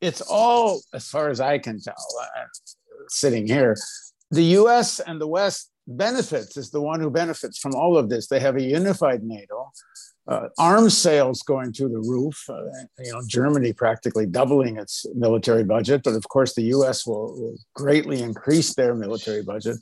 it's 0.01 0.21
all, 0.21 0.81
as 0.95 1.09
far 1.09 1.29
as 1.29 1.41
I 1.41 1.59
can 1.59 1.81
tell, 1.81 1.95
uh, 2.23 2.45
sitting 3.09 3.47
here, 3.47 3.77
the 4.31 4.45
US 4.59 5.01
and 5.01 5.21
the 5.21 5.27
West 5.27 5.71
benefits 5.87 6.57
is 6.57 6.71
the 6.71 6.81
one 6.81 7.01
who 7.01 7.11
benefits 7.11 7.59
from 7.59 7.75
all 7.75 7.99
of 7.99 8.09
this. 8.09 8.29
They 8.29 8.41
have 8.41 8.57
a 8.57 8.63
unified 8.63 9.23
NATO, 9.23 9.71
uh, 10.29 10.49
arms 10.59 10.97
sales 10.97 11.43
going 11.43 11.73
through 11.73 11.89
the 11.89 12.09
roof. 12.09 12.45
Uh, 12.49 12.63
you 12.99 13.13
know, 13.13 13.23
Germany 13.27 13.73
practically 13.73 14.27
doubling 14.27 14.77
its 14.77 15.05
military 15.15 15.65
budget, 15.65 16.03
but 16.05 16.15
of 16.15 16.29
course 16.29 16.55
the 16.55 16.63
U.S. 16.63 17.07
will, 17.07 17.35
will 17.41 17.57
greatly 17.75 18.23
increase 18.23 18.75
their 18.75 18.95
military 18.95 19.43
budget. 19.43 19.77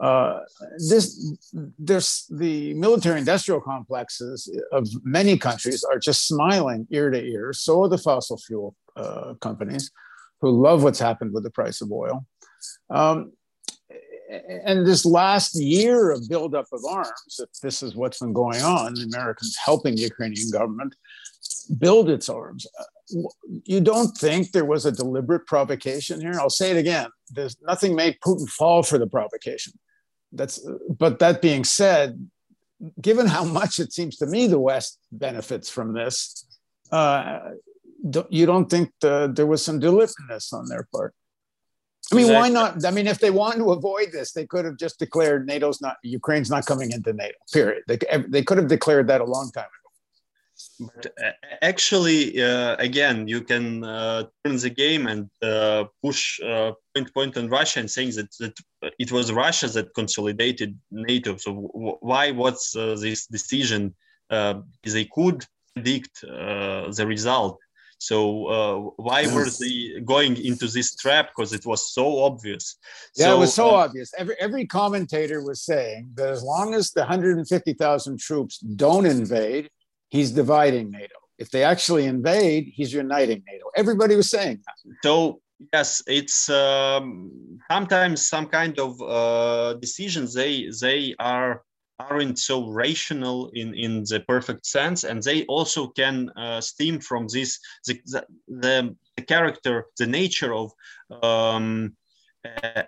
Uh, 0.00 0.40
this, 0.88 1.36
this, 1.78 2.26
the 2.26 2.74
military-industrial 2.74 3.60
complexes 3.62 4.50
of 4.72 4.86
many 5.02 5.38
countries 5.38 5.84
are 5.84 5.98
just 5.98 6.26
smiling 6.26 6.86
ear 6.90 7.10
to 7.10 7.22
ear. 7.22 7.52
So 7.52 7.82
are 7.82 7.88
the 7.88 7.98
fossil 7.98 8.36
fuel 8.36 8.76
uh, 8.96 9.34
companies, 9.40 9.90
who 10.40 10.50
love 10.50 10.82
what's 10.82 10.98
happened 10.98 11.32
with 11.32 11.44
the 11.44 11.50
price 11.50 11.80
of 11.80 11.90
oil. 11.90 12.26
Um, 12.90 13.32
and 14.64 14.86
this 14.86 15.06
last 15.06 15.54
year 15.54 16.10
of 16.10 16.28
buildup 16.28 16.66
of 16.72 16.80
arms, 16.88 17.38
if 17.38 17.48
this 17.62 17.82
is 17.82 17.94
what's 17.94 18.18
been 18.18 18.32
going 18.32 18.60
on, 18.62 18.94
the 18.94 19.02
Americans 19.02 19.56
helping 19.56 19.94
the 19.94 20.02
Ukrainian 20.02 20.50
government 20.50 20.94
build 21.78 22.10
its 22.10 22.28
arms. 22.28 22.66
Uh, 22.78 23.22
you 23.64 23.80
don't 23.80 24.16
think 24.18 24.50
there 24.50 24.64
was 24.64 24.84
a 24.84 24.92
deliberate 24.92 25.46
provocation 25.46 26.20
here? 26.20 26.34
I'll 26.40 26.50
say 26.50 26.72
it 26.72 26.76
again. 26.76 27.08
There's 27.30 27.56
nothing 27.62 27.94
made 27.94 28.18
Putin 28.24 28.48
fall 28.48 28.82
for 28.82 28.98
the 28.98 29.06
provocation. 29.06 29.72
That's, 30.36 30.60
but 30.88 31.18
that 31.18 31.42
being 31.42 31.64
said, 31.64 32.28
given 33.00 33.26
how 33.26 33.44
much 33.44 33.78
it 33.78 33.92
seems 33.92 34.16
to 34.18 34.26
me 34.26 34.46
the 34.46 34.58
West 34.58 34.98
benefits 35.10 35.68
from 35.68 35.94
this, 35.94 36.46
uh, 36.92 37.40
you 38.28 38.46
don't 38.46 38.70
think 38.70 38.92
the, 39.00 39.32
there 39.34 39.46
was 39.46 39.64
some 39.64 39.80
deliberateness 39.80 40.52
on 40.52 40.68
their 40.68 40.86
part? 40.94 41.14
I 42.12 42.14
mean, 42.14 42.26
exactly. 42.26 42.40
why 42.40 42.48
not? 42.54 42.84
I 42.84 42.90
mean, 42.92 43.08
if 43.08 43.18
they 43.18 43.30
wanted 43.30 43.58
to 43.58 43.72
avoid 43.72 44.12
this, 44.12 44.32
they 44.32 44.46
could 44.46 44.64
have 44.64 44.76
just 44.76 45.00
declared 45.00 45.44
NATO's 45.46 45.80
not 45.80 45.96
Ukraine's 46.04 46.48
not 46.48 46.64
coming 46.64 46.92
into 46.92 47.12
NATO. 47.12 47.34
Period. 47.52 47.82
They, 47.88 47.98
they 48.28 48.44
could 48.44 48.58
have 48.58 48.68
declared 48.68 49.08
that 49.08 49.20
a 49.20 49.24
long 49.24 49.50
time 49.52 49.64
ago. 49.64 49.85
But 50.80 51.06
uh, 51.22 51.32
actually, 51.62 52.42
uh, 52.42 52.76
again, 52.76 53.28
you 53.28 53.42
can 53.42 53.84
uh, 53.84 54.24
turn 54.44 54.56
the 54.56 54.70
game 54.70 55.06
and 55.06 55.30
uh, 55.42 55.84
push 56.02 56.40
uh, 56.40 56.72
point 56.94 57.12
point 57.12 57.36
on 57.36 57.48
Russia 57.48 57.80
and 57.80 57.90
saying 57.90 58.12
that, 58.16 58.30
that 58.40 58.58
it 58.98 59.12
was 59.12 59.32
Russia 59.32 59.68
that 59.68 59.94
consolidated 59.94 60.78
NATO. 60.90 61.36
So 61.36 61.52
why 62.00 62.30
was 62.30 62.74
uh, 62.76 62.96
this 62.96 63.26
decision? 63.26 63.94
they 64.28 65.04
could 65.14 65.44
predict 65.74 66.22
the 66.22 67.04
result 67.06 67.60
so 67.98 68.46
uh, 68.46 68.90
why 68.96 69.26
were 69.32 69.48
they 69.60 70.00
going 70.04 70.36
into 70.44 70.66
this 70.66 70.94
trap? 70.96 71.30
Because 71.34 71.52
it 71.52 71.64
was 71.64 71.92
so 71.92 72.24
obvious. 72.24 72.76
Yeah, 73.16 73.26
so, 73.26 73.36
it 73.36 73.40
was 73.40 73.54
so 73.54 73.70
obvious. 73.70 74.12
Every 74.18 74.36
every 74.38 74.66
commentator 74.66 75.42
was 75.42 75.62
saying 75.62 76.10
that 76.14 76.28
as 76.28 76.42
long 76.42 76.74
as 76.74 76.90
the 76.90 77.00
150,000 77.00 78.18
troops 78.18 78.58
don't 78.58 79.06
invade, 79.06 79.70
he's 80.08 80.30
dividing 80.30 80.90
NATO. 80.90 81.14
If 81.38 81.50
they 81.50 81.64
actually 81.64 82.06
invade, 82.06 82.72
he's 82.74 82.92
uniting 82.92 83.42
NATO. 83.46 83.66
Everybody 83.76 84.16
was 84.16 84.30
saying 84.30 84.60
that. 84.64 84.94
So 85.02 85.40
yes, 85.72 86.02
it's 86.06 86.48
um, 86.48 87.30
sometimes 87.70 88.28
some 88.28 88.46
kind 88.46 88.78
of 88.78 89.00
uh, 89.02 89.74
decisions. 89.74 90.32
They 90.34 90.70
they 90.80 91.14
are 91.18 91.62
aren't 91.98 92.38
so 92.38 92.70
rational 92.70 93.50
in, 93.54 93.74
in 93.74 94.04
the 94.04 94.22
perfect 94.28 94.66
sense 94.66 95.04
and 95.04 95.22
they 95.22 95.44
also 95.46 95.86
can 95.88 96.28
uh, 96.36 96.60
stem 96.60 97.00
from 97.00 97.26
this 97.32 97.58
the, 97.86 97.98
the, 98.06 98.96
the, 99.16 99.22
character 99.22 99.86
the 99.98 100.06
nature 100.06 100.52
of 100.54 100.72
um, 101.22 101.96
uh, 102.44 102.82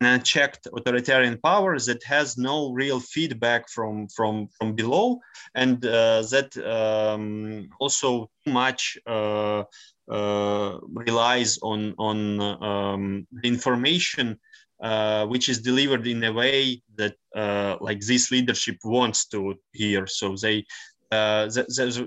unchecked 0.00 0.66
authoritarian 0.74 1.38
power 1.42 1.78
that 1.78 2.02
has 2.04 2.38
no 2.38 2.72
real 2.72 3.00
feedback 3.00 3.68
from 3.68 4.08
from 4.08 4.48
from 4.56 4.74
below 4.74 5.20
and 5.54 5.84
uh, 5.84 6.22
that 6.30 6.56
um, 6.58 7.68
also 7.78 8.30
too 8.44 8.52
much 8.52 8.98
uh, 9.06 9.62
uh, 10.10 10.78
relies 11.06 11.58
on 11.62 11.94
on 11.98 12.40
um, 12.40 13.26
information 13.44 14.38
uh, 14.80 15.26
which 15.26 15.50
is 15.50 15.60
delivered 15.60 16.06
in 16.06 16.24
a 16.24 16.32
way 16.32 16.82
that 16.96 17.14
uh, 17.36 17.76
like 17.82 18.00
this 18.00 18.30
leadership 18.30 18.78
wants 18.82 19.26
to 19.26 19.54
hear. 19.74 20.06
So 20.06 20.34
they 20.36 20.64
uh, 21.12 21.48
uh 21.54 22.00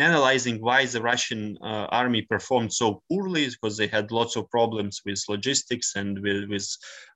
analyzing 0.00 0.60
why 0.60 0.86
the 0.86 1.02
Russian 1.02 1.58
uh, 1.62 1.86
army 1.90 2.22
performed 2.22 2.72
so 2.72 3.02
poorly 3.08 3.48
because 3.48 3.76
they 3.76 3.86
had 3.86 4.10
lots 4.10 4.36
of 4.36 4.50
problems 4.50 5.02
with 5.04 5.22
logistics 5.28 5.96
and 5.96 6.18
with, 6.20 6.48
with 6.48 6.68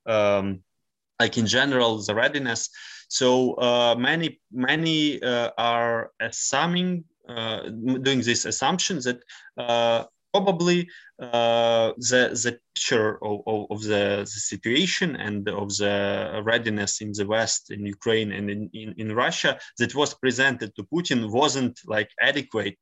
um, 0.07 0.61
like 1.21 1.38
in 1.38 1.47
general 1.47 2.03
the 2.03 2.14
readiness. 2.14 2.69
So 3.09 3.55
uh, 3.55 3.95
many 3.97 4.41
many 4.53 5.23
are 5.23 6.11
assuming 6.21 7.05
doing 7.27 8.20
this 8.20 8.44
assumption 8.44 9.01
that 9.01 9.20
probably 10.35 10.88
uh, 11.20 11.92
the, 11.97 12.23
the 12.44 12.59
picture 12.75 13.25
of, 13.25 13.37
of, 13.47 13.66
of 13.70 13.83
the, 13.83 14.23
the, 14.23 14.40
situation 14.51 15.14
and 15.14 15.49
of 15.49 15.68
the 15.77 16.42
readiness 16.44 17.01
in 17.01 17.12
the 17.12 17.25
West, 17.25 17.70
in 17.70 17.87
Ukraine, 17.87 18.33
and 18.33 18.51
in, 18.51 18.68
in, 18.73 18.94
in 18.99 19.14
Russia 19.14 19.59
that 19.79 19.94
was 19.94 20.12
presented 20.14 20.75
to 20.75 20.83
Putin 20.92 21.31
wasn't 21.31 21.79
like 21.87 22.11
adequate 22.20 22.77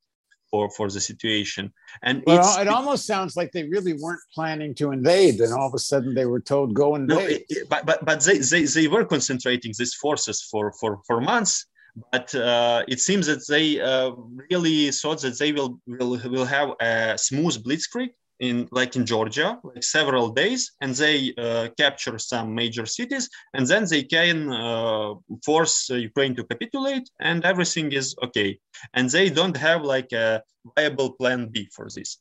for, 0.51 0.71
for 0.71 0.89
the 0.89 1.01
situation. 1.01 1.73
And 2.03 2.23
well, 2.27 2.61
it 2.61 2.69
almost 2.69 3.07
sounds 3.07 3.37
like 3.37 3.53
they 3.53 3.65
really 3.65 3.95
weren't 3.95 4.27
planning 4.35 4.75
to 4.77 4.93
invade. 4.93 5.41
and 5.41 5.53
all 5.53 5.69
of 5.69 5.75
a 5.75 5.79
sudden 5.79 6.15
they 6.15 6.27
were 6.27 6.41
told, 6.41 6.73
go 6.73 6.95
invade. 6.95 7.19
No, 7.19 7.57
it, 7.59 7.69
but 7.69 7.85
but, 7.85 8.05
but 8.05 8.21
they, 8.25 8.39
they, 8.39 8.65
they 8.65 8.89
were 8.89 9.05
concentrating 9.05 9.73
these 9.79 9.95
forces 9.95 10.43
for, 10.51 10.73
for, 10.81 11.01
for 11.07 11.21
months 11.21 11.67
but 12.11 12.35
uh, 12.35 12.85
it 12.89 13.01
seems 13.01 13.27
that 13.27 13.47
they 13.49 13.81
uh, 13.81 14.13
really 14.51 14.91
thought 14.91 15.21
that 15.23 15.39
they 15.39 15.53
will, 15.53 15.79
will 15.87 16.19
will 16.31 16.45
have 16.47 16.71
a 16.81 17.19
smooth 17.19 17.63
blitzkrieg 17.65 18.11
in 18.41 18.69
like 18.73 18.97
in 18.97 19.05
Georgia, 19.07 19.61
like 19.63 19.83
several 19.83 20.31
days, 20.31 20.73
and 20.81 20.95
they 20.95 21.35
uh, 21.39 21.69
capture 21.79 22.19
some 22.19 22.55
major 22.55 22.87
cities, 22.87 23.29
and 23.55 23.67
then 23.67 23.85
they 23.89 24.03
can 24.03 24.51
uh, 24.53 25.15
force 25.45 25.91
Ukraine 25.91 26.35
to 26.37 26.45
capitulate, 26.45 27.09
and 27.21 27.45
everything 27.45 27.93
is 27.93 28.17
okay. 28.23 28.59
And 28.95 29.09
they 29.11 29.29
don't 29.29 29.57
have 29.57 29.83
like 29.83 30.13
a 30.13 30.43
viable 30.75 31.13
plan 31.13 31.49
B 31.53 31.69
for 31.73 31.89
this. 31.95 32.19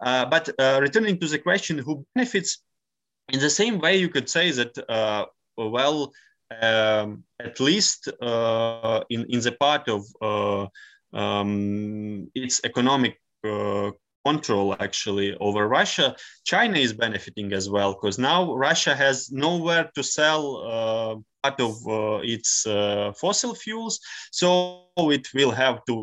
Uh, 0.00 0.24
but 0.26 0.48
uh, 0.58 0.78
returning 0.80 1.18
to 1.20 1.26
the 1.26 1.38
question, 1.38 1.78
who 1.78 2.06
benefits? 2.14 2.62
In 3.30 3.40
the 3.40 3.50
same 3.50 3.78
way, 3.78 3.96
you 3.98 4.08
could 4.08 4.30
say 4.30 4.50
that 4.52 4.72
well 5.58 6.12
um, 6.50 7.24
at 7.40 7.60
least 7.60 8.08
uh, 8.22 9.00
in, 9.10 9.26
in 9.28 9.40
the 9.40 9.52
part 9.52 9.88
of 9.88 10.04
uh, 10.22 10.66
um, 11.16 12.30
its 12.34 12.60
economic 12.64 13.20
uh, 13.44 13.90
control 14.28 14.68
actually 14.86 15.28
over 15.46 15.62
Russia, 15.80 16.06
China 16.52 16.78
is 16.86 16.92
benefiting 17.04 17.48
as 17.52 17.66
well 17.74 17.90
because 17.94 18.18
now 18.18 18.40
Russia 18.68 18.94
has 19.04 19.16
nowhere 19.46 19.84
to 19.96 20.02
sell 20.18 20.42
uh, 20.74 21.14
part 21.42 21.58
of 21.68 21.74
uh, 21.86 22.18
its 22.34 22.66
uh, 22.66 23.12
fossil 23.20 23.54
fuels. 23.54 23.94
So 24.40 24.50
it 25.16 25.26
will 25.36 25.54
have 25.64 25.78
to 25.88 25.94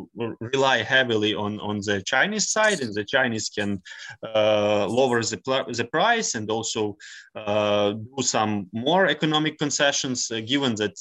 rely 0.53 0.77
heavily 0.95 1.33
on, 1.45 1.59
on 1.59 1.75
the 1.87 2.01
Chinese 2.13 2.47
side, 2.55 2.79
and 2.83 2.93
the 2.93 3.05
Chinese 3.15 3.47
can 3.57 3.81
uh, 4.23 4.87
lower 4.87 5.21
the, 5.21 5.39
the 5.79 5.87
price 5.97 6.29
and 6.37 6.49
also 6.49 6.97
uh, 7.35 7.91
do 7.91 8.21
some 8.35 8.51
more 8.87 9.05
economic 9.07 9.57
concessions, 9.57 10.31
uh, 10.31 10.39
given 10.39 10.75
that 10.75 10.95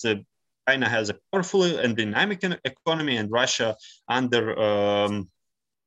China 0.69 0.89
has 0.89 1.11
a 1.11 1.17
powerful 1.31 1.63
and 1.63 1.97
dynamic 1.97 2.43
economy, 2.65 3.17
and 3.21 3.31
Russia 3.31 3.77
under 4.09 4.43
um, 4.59 5.29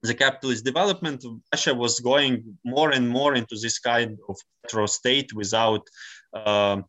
the 0.03 0.13
capitalist 0.13 0.63
development, 0.63 1.23
of 1.25 1.39
Russia 1.53 1.73
was 1.73 1.99
going 1.99 2.57
more 2.63 2.91
and 2.91 3.09
more 3.09 3.35
into 3.35 3.55
this 3.61 3.79
kind 3.79 4.17
of 4.29 4.37
petro 4.63 4.85
state 4.85 5.33
without. 5.33 5.87
Uh, 6.33 6.81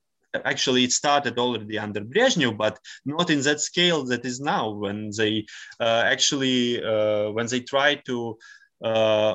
actually, 0.44 0.84
it 0.84 0.92
started 0.92 1.38
already 1.38 1.78
under 1.78 2.00
Brezhnev, 2.00 2.56
but 2.56 2.78
not 3.04 3.30
in 3.30 3.40
that 3.42 3.60
scale 3.60 4.04
that 4.04 4.24
is 4.24 4.40
now. 4.40 4.70
When 4.70 5.10
they 5.16 5.46
uh, 5.80 6.02
actually, 6.06 6.82
uh, 6.82 7.30
when 7.30 7.46
they 7.46 7.60
try 7.60 7.94
to 8.06 8.38
uh, 8.84 9.34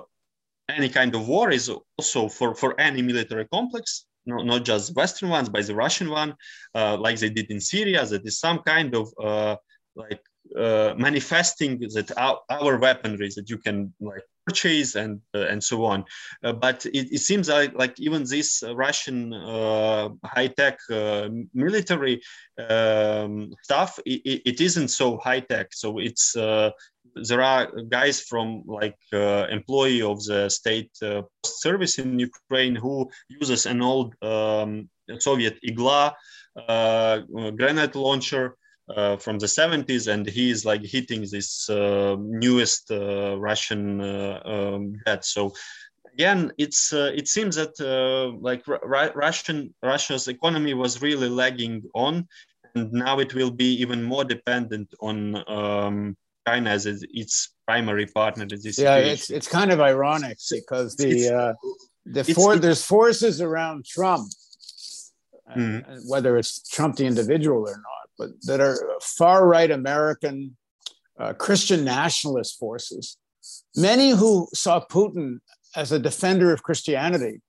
any 0.69 0.89
kind 0.89 1.13
of 1.15 1.27
war 1.27 1.51
is 1.51 1.69
also 1.97 2.29
for 2.29 2.53
for 2.55 2.79
any 2.79 3.01
military 3.01 3.47
complex, 3.47 4.05
no, 4.25 4.37
not 4.37 4.63
just 4.65 4.95
Western 4.95 5.29
ones, 5.29 5.49
but 5.49 5.65
the 5.65 5.75
Russian 5.75 6.09
one, 6.09 6.35
uh, 6.75 6.97
like 6.97 7.19
they 7.19 7.29
did 7.29 7.49
in 7.51 7.59
Syria. 7.59 8.05
That 8.05 8.25
is 8.25 8.39
some 8.39 8.59
kind 8.59 8.95
of 8.95 9.13
uh, 9.21 9.55
like 9.95 10.21
uh, 10.57 10.93
manifesting 10.97 11.79
that 11.79 12.11
our, 12.17 12.39
our, 12.49 12.77
weaponry 12.77 13.29
that 13.35 13.49
you 13.49 13.57
can 13.57 13.93
like 13.99 14.21
purchase 14.45 14.95
and 14.95 15.19
uh, 15.33 15.47
and 15.47 15.63
so 15.63 15.85
on. 15.85 16.03
Uh, 16.43 16.53
but 16.53 16.85
it, 16.85 17.11
it, 17.11 17.19
seems 17.19 17.49
like 17.49 17.73
like 17.73 17.99
even 17.99 18.23
this 18.23 18.61
Russian 18.75 19.33
uh, 19.33 20.09
high 20.23 20.47
tech 20.47 20.77
uh, 20.91 21.29
military 21.53 22.21
um, 22.69 23.51
stuff 23.63 23.97
it, 24.05 24.41
it 24.45 24.61
isn't 24.61 24.89
so 24.89 25.17
high 25.17 25.39
tech. 25.39 25.73
So 25.73 25.97
it's 25.97 26.35
uh, 26.35 26.71
there 27.15 27.41
are 27.41 27.71
guys 27.89 28.21
from 28.21 28.63
like 28.67 28.97
employee 29.11 30.01
of 30.01 30.23
the 30.25 30.49
state 30.49 30.91
service 31.45 31.99
in 31.99 32.19
Ukraine 32.19 32.75
who 32.75 33.09
uses 33.29 33.65
an 33.65 33.81
old 33.81 34.13
um, 34.21 34.89
Soviet 35.19 35.57
Igla 35.67 36.13
grenade 37.55 37.95
launcher 37.95 38.55
uh, 38.89 39.17
from 39.17 39.39
the 39.39 39.45
70s 39.45 40.11
and 40.11 40.27
he 40.27 40.49
is 40.49 40.65
like 40.65 40.83
hitting 40.83 41.21
this 41.31 41.69
uh, 41.69 42.15
newest 42.19 42.91
uh, 42.91 43.37
russian 43.39 44.01
uh, 44.01 44.41
um, 44.45 44.95
so 45.21 45.53
again 46.13 46.51
it's 46.57 46.93
uh, 46.93 47.11
it 47.15 47.27
seems 47.27 47.55
that 47.55 47.73
uh, 47.79 48.35
like 48.39 48.63
russian 49.15 49.73
russia's 49.81 50.27
economy 50.27 50.73
was 50.73 51.01
really 51.01 51.29
lagging 51.29 51.81
on 51.95 52.27
and 52.75 52.91
now 52.91 53.19
it 53.19 53.33
will 53.33 53.51
be 53.51 53.73
even 53.81 54.03
more 54.03 54.23
dependent 54.23 54.93
on 54.99 55.17
um, 55.49 56.17
china 56.45 56.69
as 56.69 56.85
its 56.85 57.53
primary 57.65 58.05
partner 58.05 58.45
yeah 58.77 58.97
it's, 58.97 59.29
it's 59.29 59.47
kind 59.47 59.71
of 59.71 59.79
ironic 59.79 60.37
because 60.51 60.95
the 60.97 61.55
the 62.05 62.23
for, 62.25 62.57
there's 62.57 62.83
forces 62.83 63.39
around 63.39 63.85
trump 63.85 64.27
mm-hmm. 65.55 66.07
whether 66.07 66.37
it's 66.37 66.67
Trump 66.69 66.95
the 66.97 67.05
individual 67.05 67.67
or 67.67 67.75
not, 67.75 68.02
but 68.17 68.29
that 68.43 68.59
are 68.59 68.77
far 69.01 69.47
right 69.47 69.71
American 69.71 70.57
uh, 71.19 71.33
Christian 71.33 71.83
nationalist 71.83 72.57
forces, 72.57 73.17
many 73.75 74.11
who 74.11 74.47
saw 74.53 74.83
Putin 74.85 75.39
as 75.75 75.91
a 75.91 75.99
defender 75.99 76.53
of 76.53 76.63
Christianity 76.63 77.41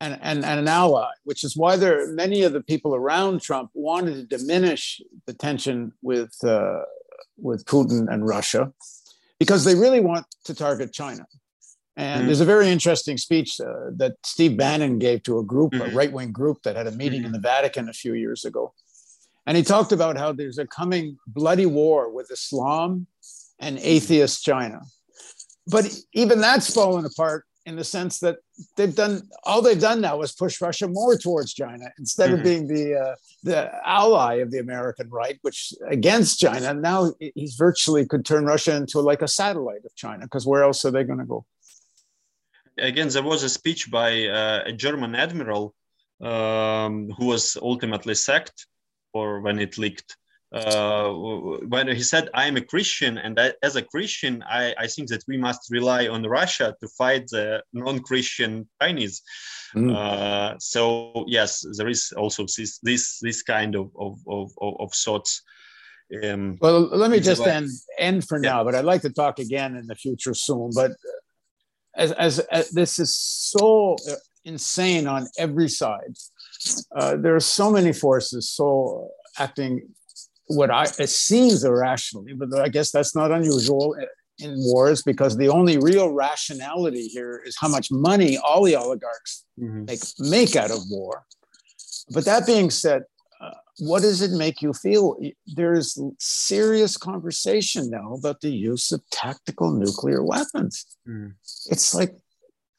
and, 0.00 0.18
and, 0.22 0.44
and 0.44 0.60
an 0.60 0.68
ally, 0.68 1.10
which 1.24 1.44
is 1.44 1.56
why 1.56 1.76
there 1.76 2.12
many 2.12 2.42
of 2.42 2.52
the 2.52 2.62
people 2.62 2.94
around 2.94 3.42
Trump 3.42 3.70
wanted 3.74 4.14
to 4.14 4.38
diminish 4.38 5.00
the 5.26 5.34
tension 5.34 5.92
with, 6.02 6.32
uh, 6.44 6.80
with 7.36 7.64
Putin 7.66 8.12
and 8.12 8.26
Russia 8.26 8.72
because 9.38 9.64
they 9.64 9.74
really 9.74 10.00
want 10.00 10.26
to 10.44 10.54
target 10.54 10.92
China. 10.92 11.26
And 11.96 12.20
mm-hmm. 12.20 12.26
there's 12.26 12.40
a 12.40 12.46
very 12.46 12.68
interesting 12.68 13.18
speech 13.18 13.60
uh, 13.60 13.90
that 13.96 14.14
Steve 14.24 14.56
Bannon 14.56 14.98
gave 14.98 15.22
to 15.24 15.38
a 15.38 15.44
group, 15.44 15.72
mm-hmm. 15.72 15.90
a 15.90 15.94
right 15.94 16.12
wing 16.12 16.32
group 16.32 16.62
that 16.62 16.76
had 16.76 16.86
a 16.86 16.92
meeting 16.92 17.20
mm-hmm. 17.20 17.26
in 17.26 17.32
the 17.32 17.40
Vatican 17.40 17.88
a 17.88 17.92
few 17.92 18.14
years 18.14 18.44
ago. 18.44 18.72
And 19.46 19.56
he 19.56 19.62
talked 19.62 19.92
about 19.92 20.16
how 20.16 20.32
there's 20.32 20.58
a 20.58 20.66
coming 20.66 21.18
bloody 21.26 21.66
war 21.66 22.12
with 22.12 22.30
Islam 22.30 23.06
and 23.58 23.78
atheist 23.78 24.44
China. 24.44 24.80
But 25.66 25.92
even 26.12 26.40
that's 26.40 26.72
fallen 26.74 27.04
apart 27.04 27.44
in 27.66 27.76
the 27.76 27.84
sense 27.84 28.18
that 28.20 28.36
they've 28.76 28.94
done 28.94 29.22
all 29.44 29.62
they've 29.62 29.80
done 29.80 30.00
now 30.00 30.20
is 30.22 30.32
push 30.32 30.60
Russia 30.60 30.88
more 30.88 31.16
towards 31.16 31.52
China 31.54 31.86
instead 31.98 32.30
mm-hmm. 32.30 32.38
of 32.38 32.44
being 32.44 32.66
the 32.66 32.94
uh, 33.04 33.14
the 33.42 33.70
ally 33.86 34.34
of 34.36 34.50
the 34.50 34.58
American 34.58 35.08
right, 35.10 35.38
which 35.42 35.72
against 35.88 36.40
China. 36.40 36.72
Now 36.74 37.12
he's 37.34 37.54
virtually 37.54 38.06
could 38.06 38.24
turn 38.24 38.44
Russia 38.46 38.76
into 38.76 39.00
like 39.00 39.22
a 39.22 39.28
satellite 39.28 39.84
of 39.84 39.94
China 39.94 40.22
because 40.24 40.46
where 40.46 40.62
else 40.62 40.84
are 40.84 40.90
they 40.90 41.04
going 41.04 41.18
to 41.18 41.24
go? 41.24 41.44
Again, 42.78 43.08
there 43.08 43.22
was 43.22 43.42
a 43.42 43.48
speech 43.48 43.90
by 43.90 44.26
uh, 44.26 44.62
a 44.66 44.72
German 44.72 45.14
admiral 45.14 45.74
um, 46.22 47.10
who 47.16 47.26
was 47.26 47.56
ultimately 47.60 48.14
sacked, 48.14 48.66
or 49.12 49.40
when 49.40 49.58
it 49.58 49.78
leaked 49.78 50.16
uh, 50.52 51.10
when 51.12 51.86
he 51.88 52.02
said, 52.02 52.28
"I'm 52.34 52.56
a 52.56 52.60
Christian, 52.60 53.18
and 53.18 53.38
I, 53.38 53.52
as 53.62 53.76
a 53.76 53.82
Christian, 53.82 54.42
I, 54.42 54.74
I 54.76 54.86
think 54.88 55.08
that 55.10 55.22
we 55.28 55.36
must 55.36 55.70
rely 55.70 56.08
on 56.08 56.24
Russia 56.24 56.76
to 56.80 56.88
fight 56.88 57.28
the 57.28 57.62
non-Christian 57.72 58.68
Chinese." 58.82 59.22
Mm. 59.76 59.94
Uh, 59.94 60.56
so 60.58 61.24
yes, 61.28 61.64
there 61.76 61.88
is 61.88 62.12
also 62.16 62.46
this 62.56 62.78
this 62.82 63.20
this 63.20 63.42
kind 63.42 63.76
of 63.76 63.90
of 63.98 64.18
of, 64.26 64.50
of 64.60 64.92
thoughts. 64.92 65.42
Um, 66.24 66.58
well, 66.60 66.88
let 66.88 67.12
me 67.12 67.20
just 67.20 67.46
end 67.46 67.68
end 67.96 68.26
for 68.26 68.42
yeah. 68.42 68.50
now, 68.50 68.64
but 68.64 68.74
I'd 68.74 68.84
like 68.84 69.02
to 69.02 69.10
talk 69.10 69.38
again 69.38 69.76
in 69.76 69.86
the 69.86 69.94
future 69.94 70.34
soon. 70.34 70.70
But 70.74 70.90
as 71.94 72.10
as, 72.12 72.40
as 72.50 72.70
this 72.70 72.98
is 72.98 73.14
so 73.14 73.96
insane 74.44 75.06
on 75.06 75.28
every 75.38 75.68
side, 75.68 76.16
uh, 76.94 77.16
there 77.16 77.34
are 77.34 77.40
so 77.40 77.70
many 77.70 77.92
forces 77.92 78.48
so 78.48 79.10
acting 79.38 79.88
what 80.46 80.70
I 80.70 80.84
it 80.98 81.08
seems 81.08 81.64
irrationally, 81.64 82.32
but 82.32 82.58
I 82.58 82.68
guess 82.68 82.90
that's 82.90 83.14
not 83.14 83.30
unusual 83.30 83.96
in 84.38 84.54
wars 84.56 85.02
because 85.02 85.36
the 85.36 85.48
only 85.48 85.78
real 85.78 86.12
rationality 86.12 87.06
here 87.06 87.42
is 87.44 87.56
how 87.60 87.68
much 87.68 87.90
money 87.90 88.36
all 88.38 88.64
the 88.64 88.74
oligarchs 88.74 89.44
mm-hmm. 89.58 89.84
make 89.84 90.00
make 90.18 90.56
out 90.56 90.70
of 90.70 90.80
war. 90.90 91.24
But 92.12 92.24
that 92.24 92.46
being 92.46 92.70
said, 92.70 93.04
uh, 93.40 93.54
what 93.78 94.02
does 94.02 94.22
it 94.22 94.32
make 94.32 94.60
you 94.60 94.72
feel? 94.72 95.16
There's 95.46 95.96
serious 96.18 96.96
conversation 96.96 97.88
now 97.88 98.14
about 98.14 98.40
the 98.40 98.50
use 98.50 98.90
of 98.90 99.02
tactical 99.10 99.72
nuclear 99.72 100.24
weapons. 100.24 100.84
Mm. 101.08 101.34
It's 101.70 101.94
like, 101.94 102.16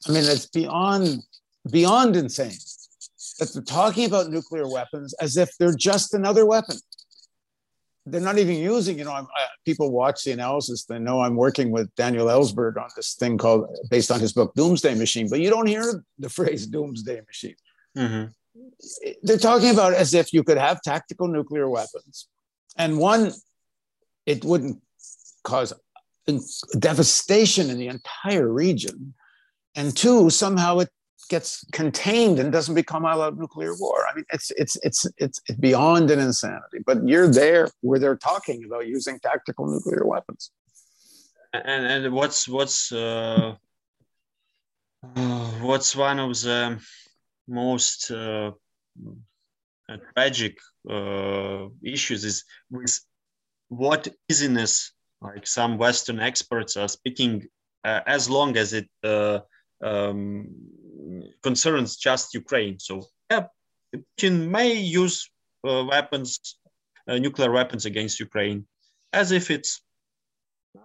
I 0.06 0.12
mean, 0.12 0.24
it's 0.24 0.46
beyond 0.46 1.22
beyond 1.70 2.16
insane 2.16 2.58
that 3.42 3.52
they're 3.52 3.62
talking 3.62 4.06
about 4.06 4.30
nuclear 4.30 4.68
weapons 4.68 5.14
as 5.20 5.36
if 5.36 5.50
they're 5.58 5.76
just 5.76 6.14
another 6.14 6.46
weapon 6.46 6.76
they're 8.06 8.20
not 8.20 8.38
even 8.38 8.56
using, 8.56 8.98
you 8.98 9.04
know, 9.04 9.12
I, 9.12 9.24
people 9.64 9.92
watch 9.92 10.24
the 10.24 10.32
analysis, 10.32 10.84
they 10.84 10.98
know 10.98 11.20
I'm 11.20 11.36
working 11.36 11.70
with 11.70 11.94
Daniel 11.94 12.26
Ellsberg 12.26 12.76
on 12.76 12.88
this 12.96 13.14
thing 13.14 13.38
called, 13.38 13.66
based 13.90 14.10
on 14.10 14.18
his 14.18 14.32
book, 14.32 14.54
Doomsday 14.54 14.94
Machine, 14.94 15.28
but 15.28 15.40
you 15.40 15.50
don't 15.50 15.66
hear 15.66 16.04
the 16.18 16.28
phrase 16.38 16.66
Doomsday 16.66 17.20
Machine. 17.26 17.54
Mm-hmm. 17.96 18.30
They're 19.22 19.38
talking 19.38 19.70
about 19.70 19.94
as 19.94 20.14
if 20.14 20.32
you 20.32 20.42
could 20.42 20.58
have 20.58 20.82
tactical 20.82 21.28
nuclear 21.28 21.68
weapons. 21.68 22.28
And 22.76 22.98
one, 22.98 23.32
it 24.26 24.44
wouldn't 24.44 24.82
cause 25.44 25.72
devastation 26.78 27.70
in 27.70 27.78
the 27.78 27.88
entire 27.88 28.48
region. 28.48 29.14
And 29.74 29.96
two, 29.96 30.28
somehow 30.30 30.80
it 30.80 30.90
gets 31.28 31.64
contained 31.72 32.38
and 32.38 32.52
doesn't 32.52 32.74
become 32.74 33.04
all 33.04 33.22
out 33.22 33.38
nuclear 33.38 33.74
war. 33.78 34.06
I 34.10 34.14
mean, 34.14 34.24
it's 34.32 34.50
it's 34.52 34.76
it's 34.84 35.06
it's 35.16 35.40
beyond 35.58 36.10
an 36.10 36.20
insanity. 36.20 36.78
But 36.84 37.06
you're 37.06 37.28
there 37.28 37.68
where 37.80 37.98
they're 37.98 38.16
talking 38.16 38.64
about 38.64 38.86
using 38.86 39.18
tactical 39.20 39.66
nuclear 39.66 40.04
weapons. 40.06 40.50
And 41.52 41.86
and 41.86 42.14
what's 42.14 42.48
what's 42.48 42.92
uh, 42.92 43.54
what's 45.60 45.96
one 45.96 46.18
of 46.18 46.40
the 46.40 46.80
most 47.48 48.10
uh, 48.10 48.52
tragic 50.14 50.58
uh, 50.88 51.66
issues 51.82 52.24
is 52.24 52.44
with 52.70 52.98
what 53.68 54.08
easiness 54.28 54.92
like 55.20 55.46
some 55.46 55.78
Western 55.78 56.20
experts 56.20 56.76
are 56.76 56.88
speaking 56.88 57.46
uh, 57.84 58.00
as 58.06 58.28
long 58.28 58.56
as 58.56 58.72
it 58.72 58.88
uh, 59.04 59.38
um, 59.82 60.48
concerns 61.42 61.96
just 61.96 62.34
Ukraine. 62.34 62.78
So 62.78 63.04
yeah, 63.30 63.46
Putin 63.94 64.48
may 64.48 64.72
use 64.74 65.30
uh, 65.66 65.84
weapons, 65.88 66.56
uh, 67.08 67.18
nuclear 67.18 67.50
weapons 67.50 67.86
against 67.86 68.20
Ukraine, 68.20 68.66
as 69.12 69.32
if 69.32 69.50
it's 69.50 69.82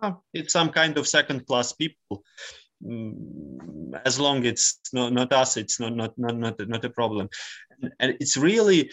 uh, 0.02 0.14
it's 0.34 0.54
some 0.54 0.70
kind 0.70 0.98
of 0.98 1.08
second-class 1.08 1.74
people. 1.74 2.24
Mm, 2.84 4.00
as 4.06 4.20
long 4.20 4.46
it's 4.46 4.80
not, 4.94 5.14
not 5.14 5.34
us, 5.34 5.58
it's 5.58 5.80
not 5.80 5.96
not 5.96 6.18
not 6.18 6.36
not, 6.38 6.56
not 6.68 6.86
a 6.86 6.90
problem. 6.90 7.30
And, 7.82 7.92
and 8.00 8.18
it's 8.20 8.38
really 8.38 8.92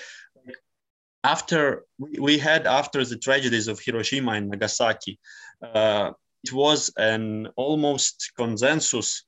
after 1.23 1.85
we 1.99 2.39
had 2.39 2.67
after 2.67 3.05
the 3.05 3.19
tragedies 3.19 3.69
of 3.69 3.81
Hiroshima 3.81 4.33
and 4.33 4.51
Nagasaki, 4.51 5.19
uh, 5.63 6.13
it 6.45 6.53
was 6.53 6.93
an 6.97 7.49
almost 7.57 8.33
consensus 8.37 9.25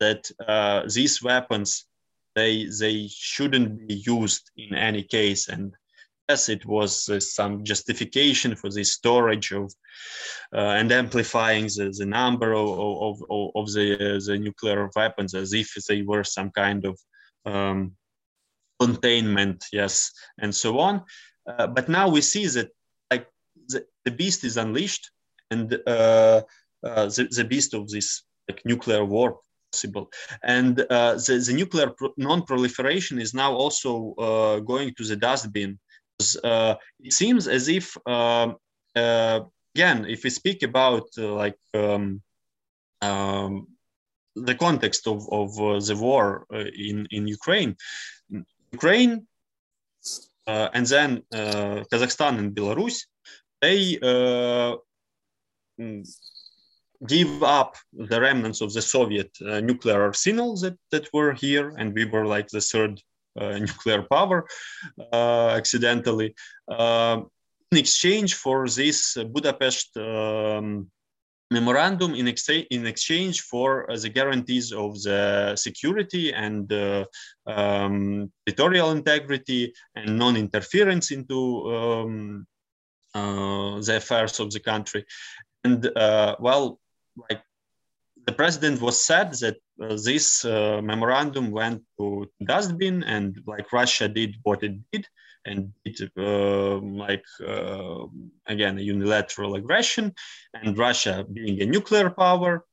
that 0.00 0.30
uh, 0.46 0.82
these 0.94 1.22
weapons 1.22 1.86
they 2.34 2.66
they 2.80 3.08
shouldn't 3.08 3.88
be 3.88 3.94
used 3.94 4.50
in 4.56 4.74
any 4.74 5.02
case. 5.02 5.48
And 5.48 5.74
yes 6.28 6.48
it 6.48 6.64
was 6.66 7.08
uh, 7.08 7.20
some 7.20 7.64
justification 7.64 8.54
for 8.54 8.70
the 8.70 8.84
storage 8.84 9.50
of 9.52 9.72
uh, 10.54 10.74
and 10.78 10.92
amplifying 10.92 11.64
the, 11.76 11.92
the 11.98 12.06
number 12.06 12.52
of, 12.52 12.68
of, 12.68 13.22
of, 13.30 13.50
of 13.54 13.72
the, 13.72 13.94
uh, 13.94 14.20
the 14.26 14.38
nuclear 14.38 14.88
weapons 14.94 15.34
as 15.34 15.52
if 15.52 15.74
they 15.88 16.02
were 16.02 16.24
some 16.24 16.50
kind 16.50 16.84
of 16.84 16.98
um, 17.46 17.92
containment 18.78 19.64
yes 19.72 20.12
and 20.42 20.54
so 20.54 20.78
on. 20.78 21.02
Uh, 21.48 21.66
but 21.66 21.88
now 21.88 22.08
we 22.08 22.20
see 22.20 22.46
that 22.46 22.68
like 23.10 23.26
the, 23.68 23.84
the 24.04 24.10
beast 24.10 24.44
is 24.44 24.56
unleashed 24.56 25.10
and 25.50 25.72
uh, 25.86 26.42
the, 26.82 27.28
the 27.38 27.44
beast 27.44 27.74
of 27.74 27.88
this 27.88 28.22
like 28.48 28.60
nuclear 28.64 29.04
war 29.04 29.40
possible. 29.70 30.10
And 30.42 30.80
uh, 30.80 31.14
the, 31.14 31.42
the 31.46 31.52
nuclear 31.52 31.90
pro- 31.90 32.14
non-proliferation 32.16 33.20
is 33.20 33.34
now 33.34 33.52
also 33.52 34.14
uh, 34.18 34.60
going 34.60 34.94
to 34.94 35.04
the 35.04 35.16
dustbin. 35.16 35.78
Uh, 36.42 36.74
it 37.00 37.12
seems 37.12 37.46
as 37.46 37.68
if, 37.68 37.96
um, 38.06 38.56
uh, 38.96 39.40
again, 39.74 40.04
if 40.06 40.24
we 40.24 40.30
speak 40.30 40.62
about 40.62 41.06
uh, 41.18 41.32
like 41.32 41.58
um, 41.74 42.22
um, 43.02 43.68
the 44.34 44.54
context 44.54 45.06
of, 45.06 45.28
of 45.30 45.58
uh, 45.60 45.78
the 45.80 45.96
war 45.96 46.46
in, 46.50 47.06
in 47.10 47.26
Ukraine, 47.28 47.76
Ukraine 48.72 49.26
and 50.46 50.86
then 50.86 51.22
Kazakhstan 51.32 52.38
and 52.38 52.54
Belarus, 52.54 53.04
they 53.60 53.98
give 57.06 57.42
up 57.42 57.76
the 57.92 58.20
remnants 58.20 58.60
of 58.60 58.72
the 58.72 58.82
Soviet 58.82 59.30
uh, 59.40 59.60
nuclear 59.60 60.02
arsenal 60.02 60.56
that, 60.56 60.76
that 60.90 61.08
were 61.12 61.32
here, 61.32 61.72
and 61.78 61.94
we 61.94 62.04
were 62.04 62.26
like 62.26 62.48
the 62.48 62.60
third 62.60 63.00
uh, 63.40 63.58
nuclear 63.58 64.02
power 64.02 64.46
uh, 65.12 65.50
accidentally, 65.50 66.34
uh, 66.68 67.20
in 67.70 67.78
exchange 67.78 68.34
for 68.34 68.66
this 68.66 69.16
Budapest 69.16 69.96
um, 69.96 70.90
memorandum, 71.50 72.14
in, 72.14 72.26
ex- 72.26 72.48
in 72.48 72.86
exchange 72.86 73.42
for 73.42 73.88
uh, 73.90 73.96
the 73.96 74.08
guarantees 74.08 74.72
of 74.72 75.00
the 75.02 75.54
security 75.54 76.32
and 76.32 76.72
uh, 76.72 77.04
um, 77.46 78.32
territorial 78.46 78.90
integrity 78.90 79.72
and 79.94 80.18
non-interference 80.18 81.12
into 81.12 81.72
um, 81.72 82.46
the 83.14 83.96
affairs 83.96 84.40
of 84.40 84.50
the 84.50 84.60
country. 84.60 85.04
And 85.64 85.90
well, 86.40 86.80
like 87.28 87.42
the 88.26 88.32
president 88.32 88.80
was 88.80 89.02
said 89.02 89.32
that 89.40 89.56
uh, 89.80 89.96
this 90.04 90.44
uh, 90.44 90.80
memorandum 90.82 91.50
went 91.50 91.82
to 91.98 92.26
dustbin 92.44 93.02
and 93.04 93.40
like 93.46 93.72
Russia 93.72 94.08
did 94.08 94.36
what 94.42 94.62
it 94.62 94.74
did 94.92 95.06
and 95.46 95.72
it 95.84 95.98
uh, 96.18 96.76
like 97.04 97.24
again 98.46 98.76
a 98.78 98.82
unilateral 98.82 99.54
aggression 99.54 100.12
and 100.54 100.76
Russia 100.76 101.24
being 101.32 101.62
a 101.62 101.66
nuclear 101.66 102.10
power 102.10 102.64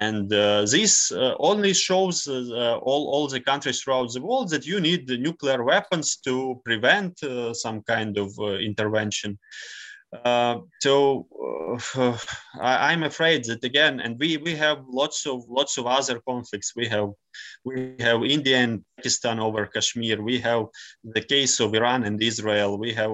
and 0.00 0.32
uh, 0.32 0.64
this 0.64 1.12
uh, 1.12 1.34
only 1.38 1.74
shows 1.74 2.26
uh, 2.26 2.78
all, 2.78 3.08
all 3.12 3.28
the 3.28 3.40
countries 3.40 3.82
throughout 3.82 4.12
the 4.12 4.22
world 4.22 4.50
that 4.50 4.66
you 4.66 4.80
need 4.80 5.08
nuclear 5.08 5.62
weapons 5.62 6.16
to 6.16 6.60
prevent 6.64 7.20
some 7.52 7.82
kind 7.82 8.16
of 8.18 8.30
intervention. 8.60 9.38
Uh, 10.12 10.58
so 10.80 11.26
I, 12.60 12.92
am 12.92 13.02
afraid 13.02 13.44
that 13.44 13.64
again, 13.64 14.00
and 14.00 14.18
we, 14.18 14.36
we 14.36 14.54
have 14.56 14.84
lots 14.86 15.26
of 15.26 15.44
lots 15.48 15.78
of 15.78 15.86
other 15.86 16.20
conflicts. 16.20 16.74
We 16.76 16.86
have 16.88 17.10
we 17.64 17.94
have 18.00 18.22
India 18.22 18.58
and 18.58 18.84
Pakistan 18.96 19.40
over 19.40 19.66
Kashmir. 19.66 20.20
We 20.20 20.38
have 20.40 20.66
the 21.02 21.22
case 21.22 21.60
of 21.60 21.74
Iran 21.74 22.04
and 22.04 22.22
Israel. 22.22 22.78
We 22.78 22.92
have 22.92 23.12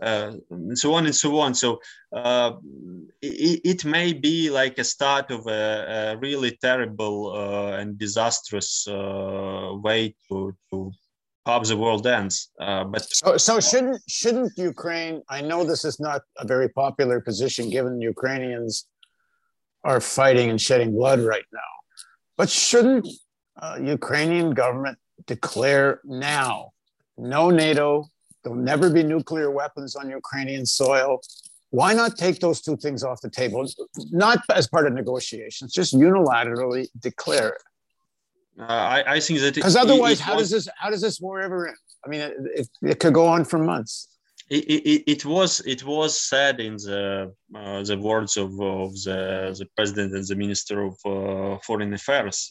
uh, 0.00 0.32
and 0.50 0.78
so 0.78 0.94
on 0.94 1.04
and 1.04 1.14
so 1.14 1.38
on. 1.38 1.54
So 1.54 1.80
uh, 2.12 2.52
it, 3.20 3.60
it, 3.64 3.84
may 3.84 4.14
be 4.14 4.48
like 4.48 4.78
a 4.78 4.84
start 4.84 5.30
of 5.30 5.46
a, 5.46 6.14
a 6.14 6.16
really 6.16 6.56
terrible 6.62 7.32
uh, 7.36 7.76
and 7.76 7.98
disastrous 7.98 8.88
uh, 8.88 9.72
way 9.74 10.14
to, 10.28 10.56
to 10.70 10.92
how 11.48 11.58
the 11.60 11.76
world 11.76 12.06
ends. 12.06 12.50
Uh, 12.60 12.84
but 12.84 13.02
so, 13.20 13.36
so 13.36 13.58
shouldn't 13.58 14.00
shouldn't 14.06 14.52
Ukraine? 14.72 15.22
I 15.36 15.40
know 15.40 15.64
this 15.64 15.84
is 15.90 15.96
not 15.98 16.20
a 16.42 16.46
very 16.54 16.68
popular 16.82 17.18
position, 17.28 17.70
given 17.70 17.92
Ukrainians 18.14 18.86
are 19.90 20.00
fighting 20.18 20.50
and 20.52 20.60
shedding 20.66 20.92
blood 20.98 21.20
right 21.20 21.48
now. 21.62 21.72
But 22.36 22.48
shouldn't 22.50 23.06
uh, 23.62 23.76
Ukrainian 23.98 24.50
government 24.62 24.98
declare 25.26 25.88
now, 26.04 26.72
no 27.16 27.42
NATO, 27.50 27.88
there'll 28.40 28.64
never 28.72 28.90
be 28.98 29.02
nuclear 29.02 29.50
weapons 29.50 29.96
on 29.96 30.04
Ukrainian 30.10 30.64
soil? 30.66 31.20
Why 31.70 31.90
not 32.00 32.10
take 32.24 32.36
those 32.40 32.60
two 32.66 32.76
things 32.84 33.00
off 33.08 33.18
the 33.26 33.30
table? 33.30 33.60
Not 34.24 34.38
as 34.54 34.66
part 34.74 34.86
of 34.86 34.92
negotiations, 35.02 35.72
just 35.80 35.92
unilaterally 35.94 36.84
declare 37.08 37.48
it. 37.56 37.62
Uh, 38.58 38.64
I, 38.64 39.14
I 39.14 39.20
think 39.20 39.40
that 39.40 39.54
because 39.54 39.76
otherwise, 39.76 40.18
it, 40.18 40.22
it 40.22 40.24
how 40.24 40.36
was, 40.36 40.50
does 40.50 40.64
this 40.64 40.74
how 40.76 40.90
does 40.90 41.00
this 41.00 41.20
war 41.20 41.40
ever 41.40 41.68
end? 41.68 41.76
I 42.04 42.08
mean, 42.08 42.20
it, 42.20 42.68
it, 42.82 43.00
could 43.00 43.14
go 43.14 43.26
on 43.26 43.44
for 43.44 43.58
months. 43.58 44.08
It, 44.50 45.04
it, 45.06 45.24
was 45.24 45.60
it 45.60 45.84
was 45.84 46.18
said 46.18 46.58
in 46.58 46.74
the 46.76 47.32
uh, 47.54 47.82
the 47.82 47.98
words 47.98 48.36
of, 48.36 48.52
of 48.60 48.94
the, 49.04 49.54
the 49.58 49.66
president 49.76 50.14
and 50.14 50.26
the 50.26 50.34
minister 50.34 50.82
of 50.82 50.94
uh, 51.04 51.58
foreign 51.58 51.92
affairs. 51.92 52.50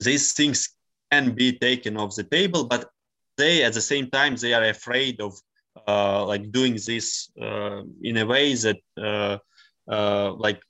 These 0.00 0.32
things 0.32 0.70
can 1.10 1.32
be 1.32 1.58
taken 1.58 1.96
off 1.96 2.14
the 2.14 2.24
table, 2.24 2.64
but 2.64 2.88
they 3.36 3.64
at 3.64 3.72
the 3.72 3.80
same 3.80 4.08
time 4.08 4.36
they 4.36 4.54
are 4.54 4.64
afraid 4.64 5.20
of 5.20 5.38
uh, 5.86 6.24
like 6.24 6.50
doing 6.52 6.78
this 6.86 7.30
uh, 7.40 7.82
in 8.02 8.16
a 8.18 8.26
way 8.26 8.54
that 8.54 8.78
uh, 8.96 10.32
like 10.32 10.62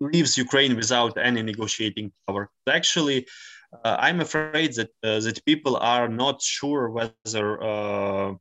leaves 0.00 0.36
Ukraine 0.36 0.76
without 0.76 1.16
any 1.18 1.42
negotiating 1.42 2.12
power. 2.26 2.50
Actually, 2.68 3.26
uh, 3.84 3.96
I'm 3.98 4.20
afraid 4.20 4.74
that 4.74 4.90
uh, 5.02 5.20
that 5.20 5.44
people 5.44 5.76
are 5.76 6.08
not 6.08 6.40
sure 6.42 6.90
whether 6.90 7.62
uh, 7.62 8.34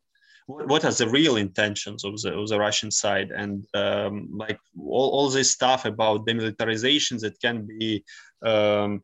what 0.48 0.86
are 0.86 0.92
the 0.92 1.10
real 1.10 1.38
intentions 1.38 2.04
of 2.04 2.22
the, 2.22 2.34
of 2.38 2.50
the 2.50 2.60
Russian 2.60 2.92
side, 2.92 3.32
and 3.32 3.66
um, 3.74 4.30
like 4.32 4.60
all, 4.78 5.10
all 5.12 5.30
this 5.30 5.52
stuff 5.52 5.86
about 5.86 6.28
demilitarization 6.28 7.20
that 7.22 7.40
can 7.42 7.66
be 7.66 8.04
um, 8.44 9.04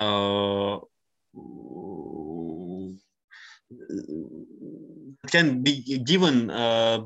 uh, 0.00 0.78
can 5.28 5.62
be 5.62 5.98
given 6.04 6.50
uh, 6.50 7.00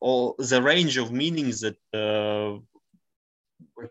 all 0.00 0.34
the 0.38 0.62
range 0.62 0.98
of 0.98 1.12
meanings 1.12 1.60
that 1.60 1.76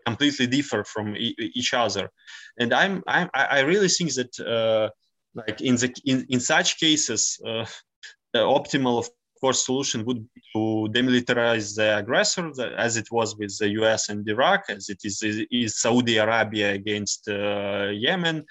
completely 0.04 0.46
differ 0.46 0.84
from 0.84 1.16
e- 1.16 1.36
each 1.54 1.72
other. 1.74 2.10
And 2.58 2.72
i'm, 2.72 3.02
I'm 3.06 3.28
i 3.34 3.60
really 3.60 3.88
think 3.88 4.14
that 4.14 4.32
uh, 4.40 4.88
like 5.34 5.60
in 5.60 5.76
the 5.76 5.94
in, 6.04 6.26
in 6.28 6.40
such 6.40 6.78
cases 6.78 7.38
uh, 7.46 7.66
the 8.32 8.40
optimal 8.40 8.98
of 8.98 9.08
course 9.40 9.66
solution 9.66 10.04
would 10.06 10.22
be 10.34 10.40
to 10.54 10.88
demilitarize 10.96 11.76
the 11.76 11.98
aggressor 11.98 12.50
as 12.76 12.96
it 12.96 13.08
was 13.12 13.36
with 13.36 13.56
the 13.58 13.68
us 13.68 14.08
and 14.08 14.26
iraq 14.28 14.64
as 14.70 14.88
it 14.88 15.00
is, 15.04 15.22
is 15.50 15.78
saudi 15.78 16.16
arabia 16.16 16.72
against 16.72 17.28
uh, 17.28 17.88
yemen 18.06 18.44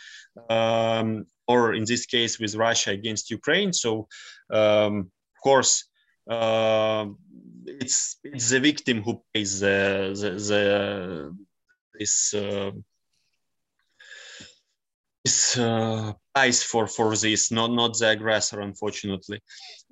um, 0.49 1.25
or 1.47 1.73
in 1.73 1.85
this 1.85 2.05
case 2.05 2.39
with 2.39 2.55
russia 2.55 2.91
against 2.91 3.29
ukraine. 3.29 3.73
So 3.73 4.07
um, 4.51 5.11
of 5.35 5.39
course 5.43 5.85
uh, 6.29 7.05
it's 7.65 8.17
it's 8.23 8.49
the 8.49 8.59
victim 8.59 9.01
who 9.01 9.21
pays 9.33 9.59
the 9.59 10.15
the, 10.19 10.29
the 10.31 11.37
this 11.99 12.33
uh, 12.33 12.71
this 15.23 15.57
uh, 15.57 16.13
price 16.33 16.63
for 16.63 16.87
for 16.87 17.15
this, 17.15 17.51
not 17.51 17.71
not 17.71 17.97
the 17.97 18.09
aggressor, 18.09 18.61
unfortunately. 18.61 19.41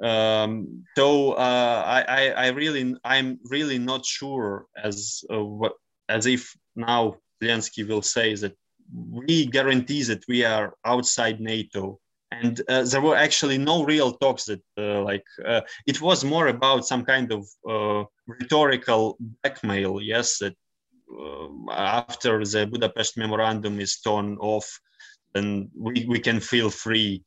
Um, 0.02 0.86
so 0.96 1.34
uh, 1.34 1.84
I, 1.86 2.30
I 2.30 2.48
really 2.50 2.96
I'm 3.04 3.40
really 3.50 3.80
not 3.80 4.06
sure 4.06 4.68
as 4.82 5.24
uh, 5.34 5.44
what 5.44 5.74
as 6.10 6.26
if 6.26 6.56
now 6.76 7.16
Zelensky 7.42 7.88
will 7.88 8.02
say 8.02 8.36
that 8.36 8.56
we 8.92 9.46
guarantee 9.46 10.04
that 10.04 10.24
we 10.28 10.46
are 10.46 10.76
outside 10.86 11.40
NATO 11.40 12.00
and 12.42 12.62
uh, 12.70 12.84
there 12.84 13.02
were 13.02 13.16
actually 13.16 13.58
no 13.58 13.84
real 13.84 14.12
talks 14.14 14.46
that 14.46 14.62
uh, 14.78 15.02
like 15.02 15.26
uh, 15.46 15.62
it 15.86 16.02
was 16.02 16.24
more 16.24 16.48
about 16.48 16.88
some 16.88 17.04
kind 17.06 17.32
of 17.32 17.42
uh, 17.70 18.04
rhetorical 18.28 19.18
blackmail 19.42 20.02
yes 20.02 20.38
that 20.40 20.56
uh, 21.20 21.48
after 21.72 22.44
the 22.46 22.66
budapest 22.66 23.18
memorandum 23.18 23.80
is 23.80 24.00
torn 24.00 24.38
off 24.40 24.80
then 25.34 25.70
we, 25.78 26.06
we 26.08 26.20
can 26.20 26.40
feel 26.40 26.70
free 26.70 27.24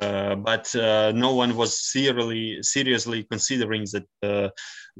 uh, 0.00 0.34
but 0.34 0.68
no 1.14 1.32
one 1.34 1.56
was 1.56 1.72
seriously 1.92 2.60
seriously 2.62 3.22
considering 3.30 3.84
that 3.92 4.06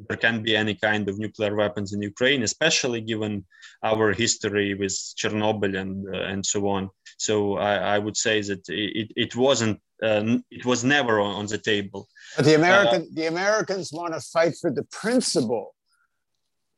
there 0.08 0.20
can 0.20 0.42
be 0.42 0.54
any 0.54 0.74
kind 0.74 1.08
of 1.08 1.18
nuclear 1.18 1.56
weapons 1.56 1.92
in 1.92 2.00
Ukraine, 2.02 2.44
especially 2.44 3.00
given 3.00 3.44
our 3.82 4.12
history 4.12 4.74
with 4.74 4.92
Chernobyl 5.18 5.74
and 5.82 6.06
and 6.14 6.46
so 6.46 6.68
on. 6.68 6.90
So 7.16 7.56
I, 7.56 7.96
I 7.96 7.98
would 7.98 8.16
say 8.16 8.42
that 8.42 8.68
it, 8.68 9.12
it 9.16 9.36
wasn't 9.36 9.80
uh, 10.02 10.38
it 10.50 10.66
was 10.66 10.84
never 10.84 11.20
on, 11.20 11.34
on, 11.36 11.46
the 11.46 11.56
table. 11.56 12.06
But 12.36 12.44
the 12.44 12.54
American 12.54 13.02
uh, 13.02 13.06
the 13.12 13.26
Americans 13.26 13.90
want 13.92 14.12
to 14.12 14.20
fight 14.20 14.54
for 14.60 14.70
the 14.70 14.84
principle 14.84 15.74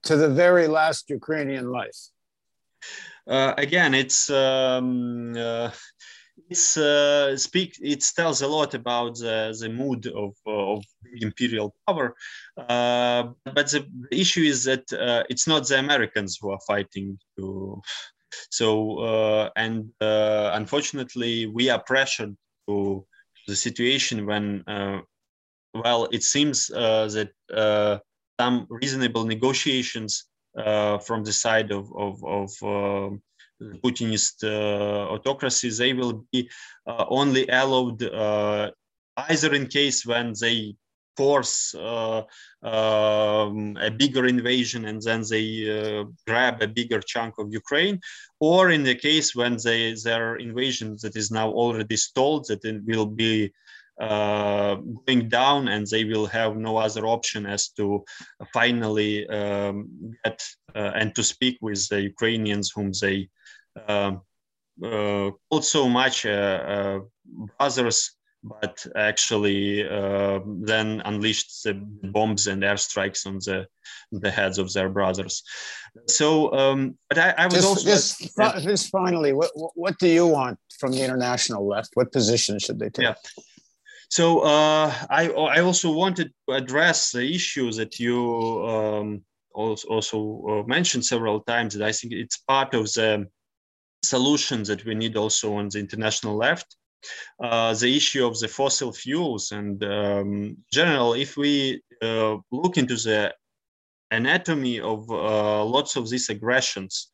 to 0.05 0.17
the 0.17 0.29
very 0.29 0.69
last 0.69 1.11
Ukrainian 1.11 1.71
life. 1.71 1.99
Uh, 3.27 3.55
again, 3.59 3.93
it's 3.93 4.31
um, 4.31 5.37
uh, 5.37 5.71
it's 6.49 6.77
uh, 6.77 7.37
speak 7.37 7.77
it 7.81 8.05
tells 8.17 8.43
a 8.43 8.49
lot 8.49 8.75
about 8.75 9.17
the, 9.17 9.57
the 9.61 9.69
mood 9.69 10.07
of, 10.07 10.35
of 10.47 10.85
imperial 11.21 11.75
power 11.87 12.15
uh, 12.57 13.25
but 13.45 13.69
the 13.71 13.87
issue 14.11 14.43
is 14.43 14.65
that 14.65 14.91
uh, 14.93 15.25
it's 15.29 15.47
not 15.47 15.67
the 15.67 15.79
americans 15.79 16.39
who 16.41 16.51
are 16.51 16.61
fighting 16.67 17.19
to 17.37 17.81
so, 18.51 18.99
uh, 18.99 19.51
and 19.57 19.91
uh, 20.01 20.51
unfortunately, 20.55 21.47
we 21.47 21.71
are 21.71 21.83
pressured 21.83 22.37
to 22.69 23.05
the 23.47 23.57
situation 23.57 24.27
when, 24.27 24.63
uh, 24.67 25.01
well, 25.75 26.09
it 26.13 26.23
seems 26.23 26.67
that 26.69 27.31
some 28.41 28.67
reasonable 28.71 29.25
negotiations 29.25 30.27
from 30.55 31.25
the 31.25 31.33
side 31.33 31.73
of, 31.73 31.91
of, 31.97 32.23
of 32.25 33.21
Putinist 33.61 34.45
uh, 34.45 35.11
autocracies, 35.11 35.79
they 35.79 35.93
will 35.93 36.25
be 36.33 36.49
uh, 36.87 37.05
only 37.09 37.47
allowed 37.49 38.03
uh, 38.03 38.71
either 39.29 39.55
in 39.55 39.67
case 39.67 40.07
when 40.07 40.33
they 40.41 40.77
force 41.19 41.75
uh, 41.75 42.23
um, 42.63 43.77
a 43.89 43.91
bigger 44.03 44.25
invasion 44.27 44.83
and 44.91 45.01
then 45.07 45.21
they 45.31 45.47
uh, 45.79 46.05
grab 46.29 46.57
a 46.63 46.69
bigger 46.79 47.01
chunk 47.13 47.33
of 47.39 47.53
Ukraine, 47.63 47.97
or 48.51 48.71
in 48.77 48.83
the 48.85 48.99
case 49.09 49.29
when 49.41 49.55
they, 49.65 49.81
their 50.07 50.37
invasion 50.37 50.89
that 51.03 51.15
is 51.23 51.29
now 51.41 51.49
already 51.63 51.97
stalled, 52.09 52.43
that 52.49 52.65
it 52.65 52.81
will 52.91 53.11
be 53.25 53.53
uh, 54.01 54.77
going 55.07 55.29
down 55.29 55.61
and 55.67 55.85
they 55.89 56.05
will 56.05 56.27
have 56.27 56.57
no 56.57 56.77
other 56.77 57.05
option 57.17 57.43
as 57.47 57.63
to 57.79 58.05
finally 58.59 59.29
um, 59.39 59.77
get 60.25 60.39
uh, 60.77 60.93
and 61.01 61.09
to 61.17 61.23
speak 61.25 61.57
with 61.61 61.81
the 61.89 62.01
Ukrainians 62.13 62.67
whom 62.75 62.93
they 63.03 63.29
uh, 63.89 64.13
uh, 64.91 65.31
called 65.49 65.67
so 65.77 65.83
much 65.89 66.17
brothers 67.59 68.18
but 68.43 68.87
actually 68.97 69.89
uh, 69.89 70.41
then 70.63 71.03
unleashed 71.05 71.65
the 71.65 71.75
bombs 71.75 72.47
and 72.47 72.63
airstrikes 72.63 73.27
on 73.27 73.39
the 73.45 73.67
the 74.13 74.31
heads 74.31 74.59
of 74.59 74.73
their 74.73 74.89
brothers. 74.89 75.43
So, 76.07 76.53
um, 76.53 76.99
but 77.09 77.19
I, 77.19 77.35
I 77.37 77.45
was 77.47 77.55
just, 77.55 77.67
also 77.67 77.85
just, 77.85 78.63
just 78.63 78.91
finally, 78.91 79.33
what 79.33 79.51
what 79.55 79.99
do 79.99 80.09
you 80.09 80.27
want 80.27 80.59
from 80.79 80.93
the 80.93 81.03
international 81.05 81.67
left? 81.67 81.91
What 81.95 82.13
position 82.13 82.59
should 82.59 82.79
they 82.79 82.91
take? 82.91 83.05
Yeah. 83.05 83.15
So 84.11 84.41
uh, 84.41 84.95
I 85.11 85.31
I 85.31 85.61
also 85.61 85.91
wanted 85.91 86.33
to 86.49 86.55
address 86.55 87.13
the 87.13 87.35
issue 87.35 87.73
that 87.73 87.99
you 87.99 88.67
um, 88.67 89.23
also, 89.55 89.89
also 89.89 90.45
uh, 90.49 90.63
mentioned 90.67 91.05
several 91.05 91.41
times. 91.41 91.75
That 91.75 91.87
I 91.87 91.93
think 91.93 92.13
it's 92.13 92.39
part 92.39 92.75
of 92.75 92.85
the 92.93 93.27
solutions 94.05 94.69
that 94.69 94.85
we 94.85 94.95
need 94.95 95.17
also 95.17 95.55
on 95.57 95.69
the 95.69 95.81
international 95.81 96.37
left 96.37 96.77
uh, 97.43 97.75
the 97.75 97.97
issue 97.97 98.27
of 98.27 98.39
the 98.39 98.49
fossil 98.49 98.93
fuels. 98.93 99.53
And 99.53 99.83
um, 99.85 100.57
general 100.73 101.15
if 101.15 101.37
we 101.37 101.83
uh, 102.03 102.37
look 102.53 102.77
into 102.77 102.97
the 102.97 103.35
anatomy 104.11 104.81
of 104.81 105.11
uh, 105.11 105.65
lots 105.65 105.97
of 105.97 106.09
these 106.09 106.29
aggressions 106.31 107.11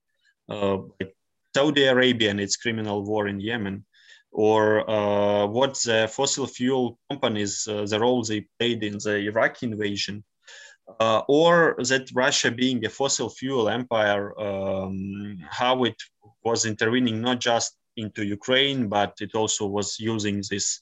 uh, 0.49 0.77
like 1.01 1.15
saudi 1.55 1.85
arabia 1.85 2.31
and 2.31 2.41
its 2.41 2.57
criminal 2.57 3.05
war 3.05 3.29
in 3.29 3.41
yemen 3.41 3.85
or 4.31 4.89
uh, 4.91 5.47
what 5.47 5.75
the 5.85 6.09
fossil 6.13 6.47
fuel 6.47 6.99
companies 7.11 7.65
the 7.65 7.99
role 8.01 8.23
they 8.23 8.47
played 8.59 8.83
in 8.83 8.95
the 9.05 9.17
iraqi 9.27 9.67
invasion 9.67 10.23
or 11.29 11.77
that 11.79 12.09
russia 12.15 12.51
being 12.51 12.85
a 12.85 12.89
fossil 12.89 13.31
fuel 13.31 13.69
empire 13.69 14.39
um, 14.39 15.39
how 15.49 15.85
it 15.85 15.97
was 16.45 16.67
intervening 16.67 17.21
not 17.21 17.41
just 17.41 17.77
into 17.97 18.25
Ukraine, 18.25 18.89
but 18.89 19.15
it 19.21 19.35
also 19.35 19.67
was 19.67 19.99
using 19.99 20.43
this 20.51 20.81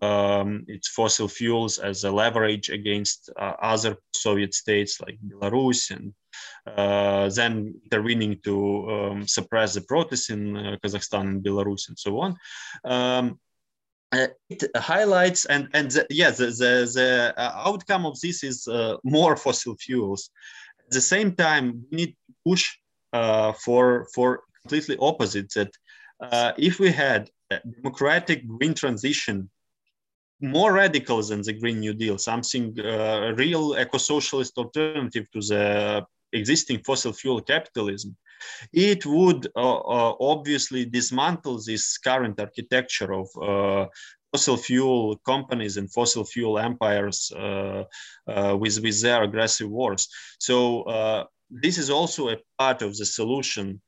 um, 0.00 0.64
its 0.68 0.88
fossil 0.88 1.28
fuels 1.28 1.78
as 1.78 2.04
a 2.04 2.10
leverage 2.10 2.68
against 2.68 3.30
uh, 3.38 3.54
other 3.60 3.96
Soviet 4.14 4.54
states 4.54 5.00
like 5.00 5.18
Belarus, 5.26 5.90
and 5.90 6.14
uh, 6.66 7.28
then 7.30 7.74
intervening 7.84 8.38
to 8.44 8.90
um, 8.90 9.26
suppress 9.26 9.74
the 9.74 9.80
protests 9.80 10.30
in 10.30 10.56
uh, 10.56 10.76
Kazakhstan 10.84 11.20
and 11.20 11.44
Belarus 11.44 11.88
and 11.88 11.98
so 11.98 12.20
on. 12.20 12.36
Um, 12.84 13.40
uh, 14.12 14.28
it 14.48 14.64
highlights 14.76 15.44
and 15.44 15.68
and 15.74 15.90
the, 15.90 16.06
yeah 16.08 16.30
the 16.30 16.46
the, 16.46 16.90
the 16.94 17.34
uh, 17.36 17.52
outcome 17.66 18.06
of 18.06 18.18
this 18.20 18.42
is 18.42 18.66
uh, 18.68 18.96
more 19.04 19.36
fossil 19.44 19.76
fuels. 19.76 20.30
At 20.86 20.92
the 20.92 21.00
same 21.00 21.34
time, 21.34 21.84
we 21.90 21.96
need 21.96 22.16
to 22.26 22.34
push 22.46 22.76
for 23.64 24.06
for 24.14 24.44
completely 24.62 24.96
opposite 25.00 25.50
that 25.54 25.70
uh, 26.20 26.52
if 26.56 26.78
we 26.78 26.90
had 26.90 27.30
a 27.50 27.60
democratic 27.60 28.46
green 28.46 28.74
transition 28.74 29.50
more 30.40 30.72
radical 30.72 31.22
than 31.22 31.42
the 31.42 31.52
Green 31.52 31.80
New 31.80 31.94
Deal, 31.94 32.16
something 32.18 32.78
uh, 32.80 33.32
real 33.36 33.74
eco-socialist 33.76 34.56
alternative 34.56 35.28
to 35.32 35.40
the 35.40 36.06
existing 36.32 36.80
fossil 36.84 37.12
fuel 37.12 37.40
capitalism, 37.40 38.16
it 38.72 39.04
would 39.04 39.48
uh, 39.56 39.78
uh, 39.78 40.14
obviously 40.20 40.84
dismantle 40.84 41.60
this 41.64 41.98
current 41.98 42.38
architecture 42.38 43.12
of 43.12 43.28
uh, 43.42 43.86
fossil 44.30 44.56
fuel 44.56 45.16
companies 45.26 45.76
and 45.76 45.92
fossil 45.92 46.24
fuel 46.24 46.58
empires 46.58 47.32
uh, 47.34 47.84
uh, 48.28 48.56
with, 48.56 48.80
with 48.80 49.00
their 49.02 49.22
aggressive 49.22 49.68
wars. 49.68 50.08
So 50.38 51.26
this 51.50 51.78
is 51.78 51.88
also 51.88 52.28
a 52.28 52.36
part 52.58 52.82
of 52.82 52.96
the 52.96 53.06
solution 53.06 53.80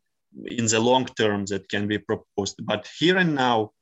in 0.46 0.66
the 0.66 0.80
long 0.80 1.06
term 1.06 1.44
that 1.46 1.68
can 1.68 1.88
be 1.88 1.98
proposed. 1.98 2.56
But 2.64 2.88
here 2.98 3.16
and 3.16 3.34
now, 3.34 3.72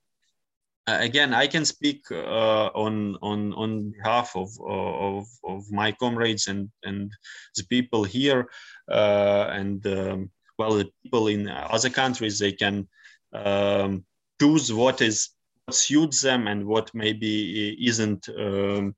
uh, 0.87 0.99
again, 1.01 1.35
I 1.35 1.47
can 1.47 1.65
speak 1.65 2.01
uh, 2.11 2.71
on 2.75 3.17
on 3.21 3.53
on 3.55 3.91
behalf 3.91 4.35
of, 4.35 4.49
of 4.67 5.27
of 5.45 5.71
my 5.71 5.93
comrades 5.93 6.47
and 6.47 6.71
and 6.83 7.13
the 7.57 7.65
people 7.65 8.05
here, 8.05 8.49
uh, 8.91 9.49
and 9.51 9.87
um, 9.87 10.31
well, 10.59 10.75
the 10.75 10.91
people 11.03 11.29
in 11.29 11.49
other 11.49 11.91
countries. 11.91 12.39
They 12.39 12.53
can 12.53 12.89
um, 13.33 14.05
choose 14.41 14.73
what 14.73 15.03
is 15.03 15.31
what 15.67 15.75
suits 15.75 16.23
them 16.23 16.47
and 16.47 16.65
what 16.65 16.91
maybe 16.95 17.77
isn't 17.87 18.29
um, 18.31 18.95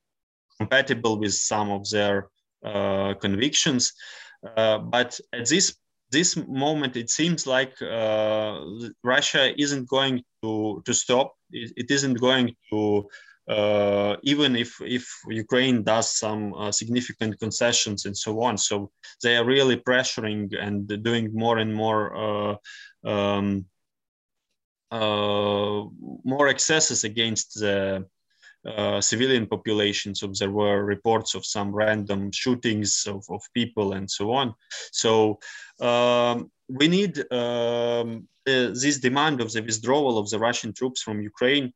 compatible 0.58 1.18
with 1.18 1.34
some 1.34 1.70
of 1.70 1.88
their 1.90 2.28
uh, 2.64 3.14
convictions. 3.14 3.94
Uh, 4.56 4.78
but 4.78 5.18
at 5.32 5.48
this 5.48 5.76
this 6.10 6.36
moment 6.36 6.96
it 6.96 7.10
seems 7.10 7.46
like 7.46 7.80
uh, 7.82 8.60
Russia 9.04 9.60
isn't 9.60 9.88
going 9.88 10.22
to 10.42 10.82
to 10.84 10.92
stop. 10.94 11.34
It, 11.50 11.72
it 11.76 11.90
isn't 11.90 12.20
going 12.20 12.56
to 12.70 13.08
uh, 13.48 14.16
even 14.22 14.54
if 14.56 14.80
if 14.80 15.04
Ukraine 15.28 15.82
does 15.82 16.16
some 16.16 16.54
uh, 16.54 16.72
significant 16.72 17.38
concessions 17.40 18.04
and 18.06 18.16
so 18.16 18.42
on. 18.42 18.56
So 18.58 18.90
they 19.22 19.36
are 19.36 19.44
really 19.44 19.76
pressuring 19.76 20.54
and 20.60 20.86
doing 21.02 21.30
more 21.34 21.58
and 21.58 21.74
more. 21.74 22.02
Uh, 22.16 22.56
um, 23.08 23.66
uh, 24.92 25.84
more 26.24 26.48
excesses 26.48 27.04
against 27.04 27.60
the 27.60 28.04
uh, 28.66 29.00
civilian 29.00 29.46
populations. 29.46 30.20
So 30.20 30.32
there 30.38 30.50
were 30.50 30.84
reports 30.84 31.34
of 31.34 31.46
some 31.46 31.72
random 31.72 32.30
shootings 32.30 33.06
of, 33.06 33.24
of 33.30 33.42
people 33.54 33.94
and 33.94 34.10
so 34.10 34.32
on. 34.32 34.54
So 34.92 35.38
um, 35.80 36.50
we 36.68 36.88
need 36.88 37.18
um, 37.32 38.28
uh, 38.46 38.68
this 38.74 38.98
demand 38.98 39.40
of 39.40 39.52
the 39.52 39.62
withdrawal 39.62 40.18
of 40.18 40.28
the 40.30 40.38
Russian 40.38 40.72
troops 40.72 41.02
from 41.02 41.22
Ukraine 41.22 41.72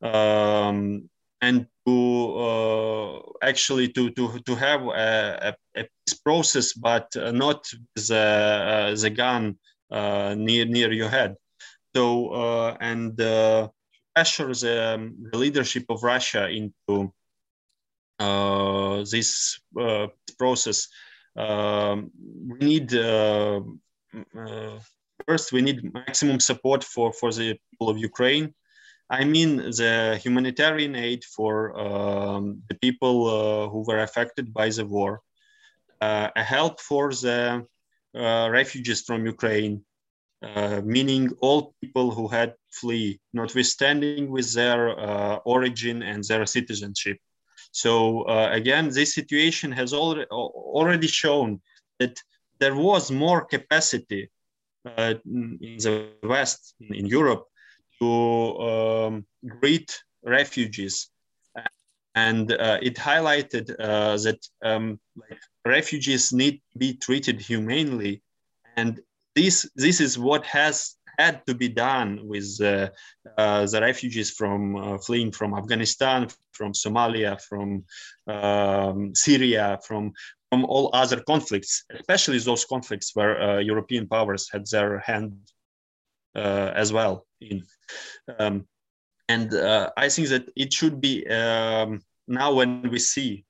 um, 0.00 1.08
and 1.40 1.66
to 1.86 2.36
uh, 2.38 3.18
actually 3.42 3.88
to, 3.88 4.10
to, 4.12 4.38
to 4.40 4.54
have 4.54 4.82
a, 4.86 5.54
a, 5.74 5.82
peace 5.82 6.18
process, 6.18 6.72
but 6.72 7.14
not 7.16 7.68
the, 7.94 8.16
uh, 8.16 8.94
the 8.94 9.10
gun 9.10 9.58
uh, 9.90 10.34
near, 10.38 10.64
near 10.64 10.92
your 10.92 11.08
head. 11.08 11.36
So, 11.94 12.34
and 12.80 13.20
pressure 14.14 14.52
the, 14.54 14.94
um, 14.94 15.28
the 15.30 15.38
leadership 15.38 15.84
of 15.88 16.02
Russia 16.02 16.48
into 16.48 17.12
uh, 18.18 19.04
this 19.10 19.60
uh, 19.78 20.06
process. 20.38 20.88
Um, 21.36 22.10
we 22.48 22.58
need 22.58 22.94
uh, 22.94 23.60
uh, 24.38 24.78
first 25.26 25.52
we 25.52 25.62
need 25.62 25.92
maximum 25.92 26.38
support 26.40 26.84
for 26.84 27.12
for 27.12 27.32
the 27.32 27.58
people 27.70 27.88
of 27.88 27.98
Ukraine. 27.98 28.54
I 29.10 29.24
mean 29.24 29.56
the 29.56 30.20
humanitarian 30.22 30.94
aid 30.94 31.24
for 31.24 31.54
um, 31.86 32.62
the 32.68 32.76
people 32.76 33.16
uh, 33.26 33.68
who 33.70 33.80
were 33.88 34.02
affected 34.02 34.54
by 34.54 34.68
the 34.68 34.86
war, 34.86 35.20
uh, 36.00 36.28
a 36.36 36.44
help 36.44 36.80
for 36.80 37.12
the 37.12 37.66
refugees 38.14 39.00
from 39.02 39.24
Ukraine, 39.26 39.84
meaning 40.84 41.24
all 41.40 41.74
people 41.82 42.10
who 42.10 42.28
had 42.28 42.54
flee, 42.72 43.20
notwithstanding 43.32 44.30
with 44.30 44.52
their 44.54 44.98
uh, 44.98 45.36
origin 45.44 46.02
and 46.02 46.24
their 46.24 46.46
citizenship. 46.46 47.18
So 47.72 48.22
uh, 48.22 48.50
again, 48.52 48.90
this 48.90 49.14
situation 49.14 49.72
has 49.72 49.92
already, 49.92 50.26
already 50.30 51.06
shown 51.06 51.60
that 51.98 52.18
there 52.58 52.74
was 52.74 53.10
more 53.10 53.44
capacity 53.44 54.30
uh, 54.84 55.14
in 55.24 55.58
the 55.78 56.08
West, 56.22 56.74
in 56.80 57.06
Europe, 57.06 57.44
to 58.00 58.10
um, 58.10 59.26
greet 59.46 60.02
refugees. 60.22 61.08
And 62.14 62.52
uh, 62.52 62.78
it 62.82 62.96
highlighted 62.96 63.66
that 63.78 64.38
um, 64.62 65.00
like 65.16 65.40
refugees 65.64 66.32
need 66.32 66.60
to 66.72 66.78
be 66.78 66.94
treated 66.94 67.40
humanely 67.40 68.22
and 68.76 69.00
this 69.34 69.68
this 69.76 70.00
is 70.00 70.18
what 70.18 70.44
has 70.46 70.96
had 71.24 71.46
to 71.46 71.54
be 71.54 71.68
done 71.68 72.10
with 72.32 72.48
uh, 72.60 72.88
uh, 73.38 73.66
the 73.66 73.80
refugees 73.80 74.30
from 74.30 74.76
uh, 74.76 74.98
fleeing 74.98 75.32
from 75.32 75.54
Afghanistan, 75.54 76.20
from 76.52 76.72
Somalia, 76.72 77.32
from 77.48 77.84
um, 78.26 79.14
Syria, 79.14 79.78
from 79.86 80.12
from 80.50 80.66
all 80.66 80.90
other 80.92 81.20
conflicts, 81.32 81.84
especially 82.00 82.38
those 82.38 82.64
conflicts 82.66 83.08
where 83.16 83.34
uh, 83.40 83.58
European 83.72 84.06
powers 84.06 84.50
had 84.52 84.64
their 84.66 84.98
hand 84.98 85.32
uh, 86.36 86.70
as 86.82 86.92
well 86.92 87.14
in. 87.40 87.64
Um, 88.38 88.66
and 89.28 89.54
uh, 89.54 89.90
I 89.96 90.10
think 90.10 90.28
that 90.28 90.44
it 90.54 90.70
should 90.78 91.00
be 91.00 91.26
um, 91.28 92.02
now 92.28 92.52
when 92.52 92.90
we 92.90 92.98
see, 92.98 93.44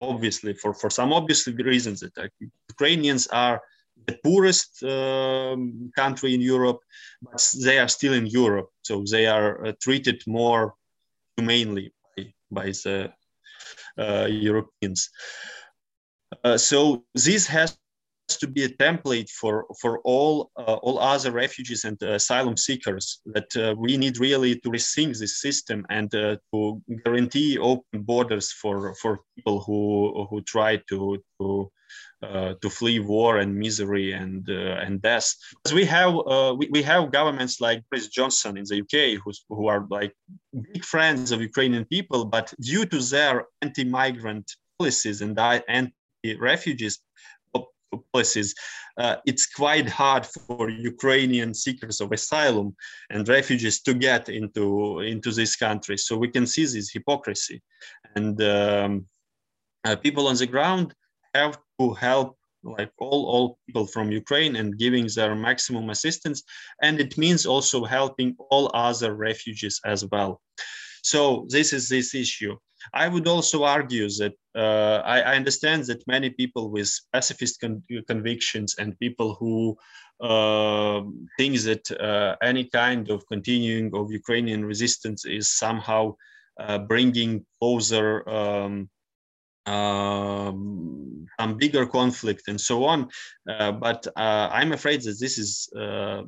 obviously, 0.00 0.52
for, 0.54 0.74
for 0.74 0.90
some 0.90 1.12
obvious 1.12 1.46
reasons, 1.46 2.00
that 2.00 2.30
Ukrainians 2.68 3.28
are 3.28 3.62
the 4.06 4.18
poorest 4.24 4.82
um, 4.82 5.90
country 5.96 6.34
in 6.34 6.40
Europe, 6.40 6.80
but 7.22 7.42
they 7.62 7.78
are 7.78 7.88
still 7.88 8.12
in 8.12 8.26
Europe, 8.26 8.70
so 8.82 9.04
they 9.10 9.26
are 9.26 9.66
uh, 9.66 9.72
treated 9.80 10.22
more 10.26 10.74
humanely 11.36 11.92
by, 12.16 12.32
by 12.50 12.66
the 12.66 13.12
uh, 13.98 14.26
Europeans. 14.26 15.10
Uh, 16.44 16.56
so 16.56 17.04
this 17.14 17.46
has 17.46 17.76
to 18.28 18.46
be 18.46 18.64
a 18.64 18.68
template 18.68 19.28
for 19.28 19.66
for 19.80 20.00
all 20.04 20.50
uh, 20.56 20.78
all 20.82 20.98
other 20.98 21.30
refugees 21.32 21.84
and 21.84 22.02
uh, 22.02 22.12
asylum 22.12 22.56
seekers 22.56 23.20
that 23.26 23.56
uh, 23.56 23.74
we 23.76 23.96
need 23.96 24.18
really 24.18 24.58
to 24.60 24.70
rethink 24.70 25.18
this 25.18 25.40
system 25.40 25.84
and 25.90 26.10
to 26.10 26.82
guarantee 27.04 27.58
open 27.58 28.02
borders 28.02 28.52
for 28.52 28.94
for 28.94 29.20
people 29.36 29.60
who 29.60 30.26
who 30.30 30.40
try 30.42 30.76
to 30.88 31.22
to 31.38 31.70
uh, 32.22 32.54
to 32.62 32.70
flee 32.70 33.00
war 33.00 33.38
and 33.38 33.54
misery 33.54 34.12
and 34.12 34.48
uh, 34.48 34.84
and 34.84 35.02
death. 35.02 35.34
Because 35.56 35.74
we 35.74 35.84
have 35.84 36.14
we, 36.58 36.68
we 36.70 36.82
have 36.82 37.12
governments 37.12 37.60
like 37.60 37.82
Boris 37.90 38.08
Johnson 38.08 38.56
in 38.56 38.64
the 38.64 38.80
UK 38.84 39.20
who 39.22 39.32
who 39.48 39.66
are 39.68 39.86
like 39.90 40.12
big 40.72 40.84
friends 40.84 41.32
of 41.32 41.40
Ukrainian 41.40 41.84
people, 41.86 42.24
but 42.24 42.52
due 42.60 42.84
to 42.86 42.98
their 42.98 43.46
anti-migrant 43.62 44.46
policies 44.78 45.20
and 45.20 45.38
anti-refugees 45.38 46.98
policies, 48.12 48.54
uh, 48.96 49.16
it's 49.26 49.46
quite 49.46 49.88
hard 49.88 50.26
for 50.26 50.70
Ukrainian 50.70 51.54
seekers 51.54 52.00
of 52.00 52.12
asylum 52.12 52.74
and 53.10 53.28
refugees 53.28 53.80
to 53.82 53.94
get 53.94 54.28
into, 54.28 55.00
into 55.00 55.30
this 55.32 55.56
country. 55.56 55.96
So 55.98 56.16
we 56.16 56.28
can 56.28 56.46
see 56.46 56.64
this 56.64 56.90
hypocrisy. 56.92 57.62
And 58.14 58.40
um, 58.42 59.06
uh, 59.84 59.96
people 59.96 60.28
on 60.28 60.36
the 60.36 60.46
ground 60.46 60.94
have 61.34 61.58
to 61.82 61.94
help 61.94 62.36
like 62.62 62.92
all, 62.98 63.26
all 63.26 63.58
people 63.66 63.86
from 63.86 64.12
Ukraine 64.12 64.56
and 64.56 64.78
giving 64.78 65.08
their 65.16 65.34
maximum 65.34 65.90
assistance. 65.90 66.42
And 66.80 67.00
it 67.00 67.18
means 67.18 67.44
also 67.46 67.84
helping 67.84 68.36
all 68.50 68.70
other 68.74 69.14
refugees 69.14 69.80
as 69.84 70.04
well. 70.12 70.40
So 71.02 71.46
this 71.48 71.72
is 71.72 71.88
this 71.88 72.14
issue. 72.14 72.56
I 72.94 73.08
would 73.08 73.26
also 73.26 73.64
argue 73.64 74.08
that 74.20 74.34
uh, 74.56 75.02
I, 75.04 75.20
I, 75.20 75.36
understand 75.36 75.84
that 75.86 76.06
many 76.06 76.30
people 76.30 76.70
with 76.70 76.90
pacifist 77.12 77.60
con 77.60 77.82
convictions 78.08 78.74
and 78.78 78.98
people 78.98 79.34
who 79.40 79.76
uh, 80.20 81.02
think 81.38 81.60
that 81.68 81.84
uh, 81.92 82.36
any 82.42 82.64
kind 82.64 83.08
of 83.10 83.24
continuing 83.26 83.90
of 83.94 84.12
Ukrainian 84.12 84.64
resistance 84.64 85.24
is 85.24 85.48
somehow 85.48 86.16
uh, 86.60 86.78
bringing 86.78 87.46
closer 87.58 88.28
um, 88.28 88.90
um, 89.66 91.26
some 91.40 91.56
bigger 91.56 91.86
conflict 91.86 92.48
and 92.48 92.60
so 92.60 92.84
on. 92.84 93.08
Uh, 93.48 93.72
but 93.72 94.06
uh, 94.16 94.48
I'm 94.52 94.72
afraid 94.72 95.02
that 95.02 95.18
this 95.20 95.38
is 95.38 95.68
uh, 95.76 96.22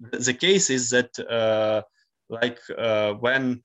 the 0.00 0.34
case 0.34 0.70
is 0.70 0.90
that 0.90 1.84
like 2.28 2.60
when 3.20 3.62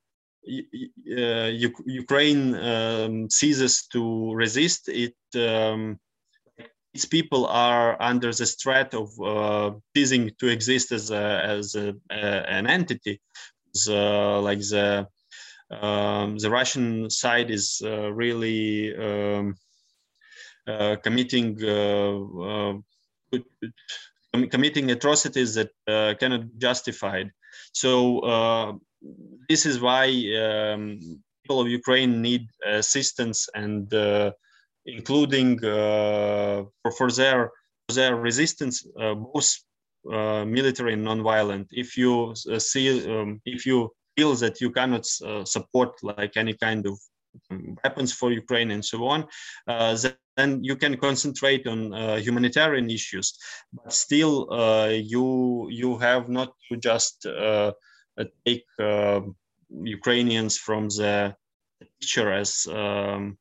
uh, 0.47 1.49
Ukraine 1.85 2.55
um, 2.55 3.29
ceases 3.29 3.87
to 3.91 4.33
resist, 4.33 4.89
it 4.89 5.15
um, 5.35 5.99
its 6.93 7.05
people 7.05 7.45
are 7.45 8.01
under 8.01 8.31
the 8.31 8.45
threat 8.45 8.93
of 8.93 9.09
uh, 9.19 9.71
ceasing 9.95 10.31
to 10.39 10.47
exist 10.47 10.91
as 10.93 11.11
a, 11.11 11.43
as 11.43 11.75
a, 11.75 11.93
an 12.09 12.67
entity. 12.67 13.19
So, 13.73 14.39
like 14.39 14.59
the 14.59 15.07
um, 15.71 16.37
the 16.37 16.49
Russian 16.49 17.09
side 17.09 17.49
is 17.49 17.81
uh, 17.83 18.11
really 18.11 18.95
um, 18.95 19.55
uh, 20.67 20.95
committing 21.03 21.57
uh, 21.63 22.17
uh, 22.49 22.73
committing 24.51 24.91
atrocities 24.91 25.55
that 25.55 25.71
cannot 26.19 26.41
be 26.41 26.57
justified. 26.57 27.31
So 27.73 28.79
this 29.47 29.65
is 29.65 29.79
why 29.79 30.07
um, 30.41 30.99
people 31.45 31.61
of 31.61 31.67
Ukraine 31.67 32.21
need 32.21 32.47
assistance 32.65 33.47
and 33.53 33.93
uh, 33.93 34.31
including 34.85 35.63
uh, 35.63 36.63
for, 36.81 36.91
for, 36.97 37.11
their 37.11 37.51
for 37.87 37.93
their 37.95 38.15
resistance, 38.15 38.85
uh, 38.99 39.13
both 39.13 39.49
uh, 40.11 40.45
military 40.45 40.93
and 40.93 41.03
non-violent. 41.03 41.67
If 41.71 41.97
you 41.97 42.33
uh, 42.51 42.59
see, 42.59 42.85
um, 43.11 43.41
if 43.45 43.65
you 43.65 43.91
feel 44.15 44.35
that 44.35 44.61
you 44.61 44.71
cannot 44.71 45.05
support 45.55 45.91
like 46.03 46.37
any 46.37 46.53
kind 46.53 46.85
of 46.85 46.99
um, 47.51 47.77
weapons 47.83 48.13
for 48.13 48.31
Ukraine 48.31 48.71
and 48.71 48.83
so 48.83 49.05
on, 49.07 49.27
then 50.37 50.63
you 50.63 50.75
can 50.75 50.97
concentrate 50.97 51.65
on 51.67 51.93
uh, 51.93 52.17
humanitarian 52.17 52.89
issues. 52.89 53.37
But 53.73 53.93
still, 53.93 54.51
uh, 54.51 54.87
you 54.87 55.67
you 55.69 55.97
have 55.97 56.29
not 56.29 56.53
to 56.69 56.77
just 56.77 57.25
uh, 57.25 57.71
uh, 58.17 58.25
take 58.45 58.65
um, 58.79 59.35
Ukrainians 59.69 60.57
from 60.57 60.89
the 60.89 61.35
picture 61.79 62.31
as 62.31 62.67
um, 62.69 63.37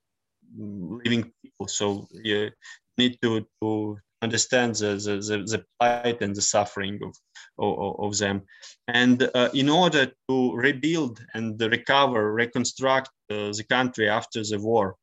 living 0.57 1.33
people. 1.43 1.69
So 1.69 2.07
you 2.13 2.51
need 2.99 3.19
to, 3.23 3.47
to 3.61 3.99
understand 4.25 4.71
the, 4.75 4.91
the, 5.07 5.15
the, 5.29 5.37
the 5.53 5.65
plight 5.79 6.19
and 6.25 6.35
the 6.35 6.47
suffering 6.55 6.99
of, 7.07 7.13
of, 7.59 8.01
of 8.07 8.19
them. 8.19 8.43
And 8.89 9.19
uh, 9.23 9.51
in 9.55 9.69
order 9.69 10.05
to 10.29 10.37
rebuild 10.67 11.17
and 11.35 11.61
recover, 11.61 12.33
reconstruct 12.43 13.11
uh, 13.31 13.53
the 13.59 13.65
country 13.77 14.09
after 14.09 14.43
the 14.43 14.59
war, 14.59 14.97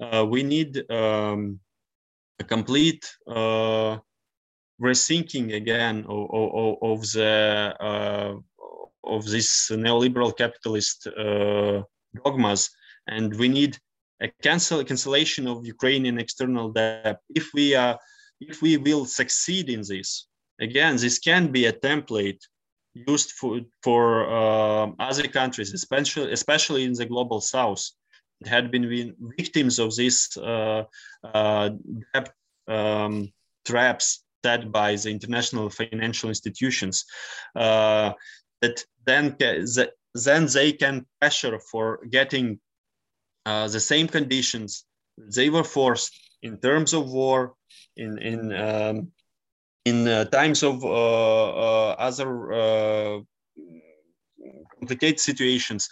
uh, 0.00 0.24
we 0.34 0.42
need 0.42 0.72
um, 0.90 1.60
a 2.38 2.44
complete 2.44 3.04
uh, 3.28 3.98
rethinking 4.80 5.54
again 5.54 5.96
of, 6.08 6.22
of, 6.32 6.76
of 6.90 6.98
the 7.12 7.76
uh, 7.80 8.34
of 9.04 9.24
these 9.26 9.52
neoliberal 9.70 10.36
capitalist 10.36 11.06
uh, 11.06 11.82
dogmas, 12.22 12.70
and 13.06 13.34
we 13.40 13.48
need 13.48 13.78
a 14.22 14.28
cancel 14.42 14.84
cancellation 14.84 15.46
of 15.46 15.66
Ukrainian 15.66 16.18
external 16.18 16.70
debt. 16.70 17.18
If 17.40 17.46
we 17.54 17.74
are, 17.74 17.98
if 18.40 18.62
we 18.62 18.76
will 18.76 19.04
succeed 19.04 19.68
in 19.68 19.82
this, 19.82 20.26
again, 20.60 20.96
this 20.96 21.18
can 21.18 21.52
be 21.52 21.66
a 21.66 21.72
template 21.72 22.40
used 22.94 23.32
for 23.32 23.60
for 23.82 24.28
uh, 24.28 24.90
other 24.98 25.28
countries, 25.28 25.72
especially 25.72 26.32
especially 26.32 26.84
in 26.84 26.92
the 26.94 27.06
global 27.06 27.40
south, 27.40 27.90
that 28.40 28.48
had 28.48 28.70
been 28.70 29.14
victims 29.36 29.78
of 29.78 29.94
these 29.94 30.36
uh, 30.36 30.84
uh, 31.22 31.70
debt 32.14 32.32
um, 32.68 33.32
traps 33.64 34.24
set 34.44 34.72
by 34.72 34.96
the 34.96 35.10
international 35.10 35.68
financial 35.70 36.28
institutions. 36.28 37.04
Uh, 37.54 38.12
that 38.60 38.84
then 39.06 39.36
then 40.14 40.46
they 40.46 40.72
can 40.72 41.06
pressure 41.20 41.58
for 41.58 42.00
getting 42.10 42.58
uh, 43.46 43.68
the 43.68 43.80
same 43.80 44.08
conditions 44.08 44.84
they 45.34 45.50
were 45.50 45.64
forced 45.64 46.12
in 46.42 46.56
terms 46.58 46.92
of 46.94 47.10
war 47.10 47.54
in 47.96 48.18
in 48.18 48.52
um, 48.54 49.12
in 49.84 50.06
uh, 50.06 50.24
times 50.26 50.62
of 50.62 50.84
uh, 50.84 50.88
uh 50.88 51.94
other 51.98 52.52
uh, 52.52 53.20
complicated 54.78 55.20
situations 55.20 55.88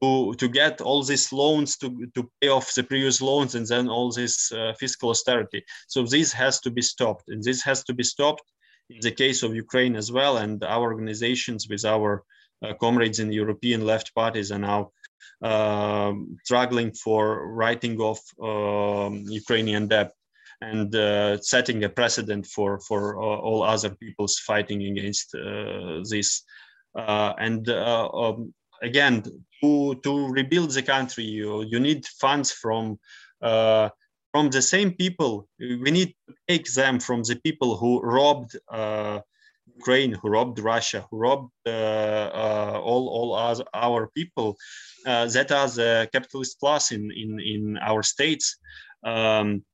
to, 0.00 0.34
to 0.34 0.48
get 0.48 0.80
all 0.80 1.02
these 1.02 1.32
loans 1.32 1.76
to, 1.78 2.06
to 2.14 2.30
pay 2.40 2.48
off 2.48 2.72
the 2.74 2.82
previous 2.82 3.20
loans 3.20 3.54
and 3.54 3.66
then 3.66 3.88
all 3.88 4.12
this 4.12 4.52
uh, 4.52 4.72
fiscal 4.78 5.10
austerity. 5.10 5.64
So 5.88 6.04
this 6.04 6.32
has 6.32 6.60
to 6.60 6.70
be 6.70 6.82
stopped 6.82 7.28
and 7.28 7.42
this 7.42 7.62
has 7.62 7.84
to 7.84 7.94
be 7.94 8.04
stopped 8.04 8.44
in 8.90 9.00
the 9.00 9.10
case 9.10 9.42
of 9.42 9.54
Ukraine 9.54 9.96
as 9.96 10.10
well. 10.12 10.38
And 10.38 10.62
our 10.64 10.92
organizations 10.92 11.68
with 11.68 11.84
our 11.84 12.24
uh, 12.62 12.74
comrades 12.74 13.18
in 13.18 13.32
European 13.32 13.84
left 13.84 14.14
parties 14.14 14.50
are 14.52 14.58
now 14.58 14.92
um, 15.42 16.36
struggling 16.44 16.92
for 16.92 17.48
writing 17.48 17.98
off 18.00 18.20
um, 18.42 19.24
Ukrainian 19.28 19.88
debt 19.88 20.12
and 20.60 20.94
uh, 20.94 21.38
setting 21.40 21.84
a 21.84 21.88
precedent 21.88 22.46
for 22.46 22.80
for 22.80 23.18
uh, 23.18 23.22
all 23.22 23.62
other 23.62 23.90
peoples 23.90 24.38
fighting 24.38 24.82
against 24.82 25.34
uh, 25.34 26.02
this. 26.10 26.42
Uh, 26.96 27.32
and 27.38 27.68
uh, 27.68 28.08
um, 28.08 28.52
again, 28.82 29.22
to 29.62 29.94
to 30.02 30.28
rebuild 30.28 30.70
the 30.70 30.82
country, 30.82 31.24
you 31.24 31.64
you 31.64 31.80
need 31.80 32.06
funds 32.20 32.52
from. 32.52 32.98
from 34.34 34.50
the 34.50 34.62
same 34.62 34.92
people, 34.92 35.48
we 35.58 35.90
need 35.90 36.10
to 36.26 36.34
take 36.46 36.66
them 36.74 37.00
from 37.00 37.22
the 37.22 37.36
people 37.46 37.70
who 37.80 37.92
robbed 38.18 38.52
Ukraine, 39.78 40.12
who 40.12 40.28
robbed 40.28 40.58
Russia, 40.58 41.06
who 41.08 41.16
robbed 41.18 41.52
uh, 41.66 42.30
uh, 42.44 42.80
all 42.88 43.04
all 43.16 43.30
our, 43.34 43.56
our 43.74 44.08
people, 44.18 44.56
uh, 45.06 45.26
that 45.34 45.52
are 45.52 45.68
the 45.68 46.08
capitalist 46.12 46.58
class 46.60 46.84
in 46.96 47.02
in 47.22 47.30
in 47.54 47.62
our 47.90 48.02
states. 48.02 48.46
Um, 49.04 49.64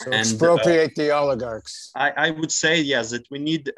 so 0.00 0.10
and, 0.10 0.20
expropriate 0.20 0.94
the 0.94 1.10
oligarchs. 1.10 1.90
I, 1.94 2.10
I 2.10 2.30
would 2.30 2.52
say 2.52 2.80
yes 2.80 3.10
that 3.10 3.26
we 3.30 3.38
need, 3.38 3.70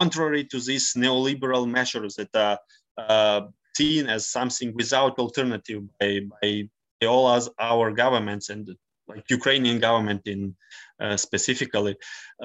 contrary 0.00 0.44
to 0.44 0.60
these 0.60 0.92
neoliberal 0.94 1.66
measures 1.68 2.16
that 2.16 2.58
are 2.98 3.48
seen 3.76 4.06
as 4.06 4.26
something 4.26 4.74
without 4.74 5.18
alternative 5.18 5.82
by, 6.00 6.20
by 6.40 6.68
all 7.06 7.30
as 7.32 7.48
our 7.58 7.90
governments 7.90 8.48
and 8.48 8.68
like 9.08 9.24
Ukrainian 9.30 9.78
government 9.78 10.22
in 10.26 10.54
uh, 11.00 11.16
specifically, 11.16 11.94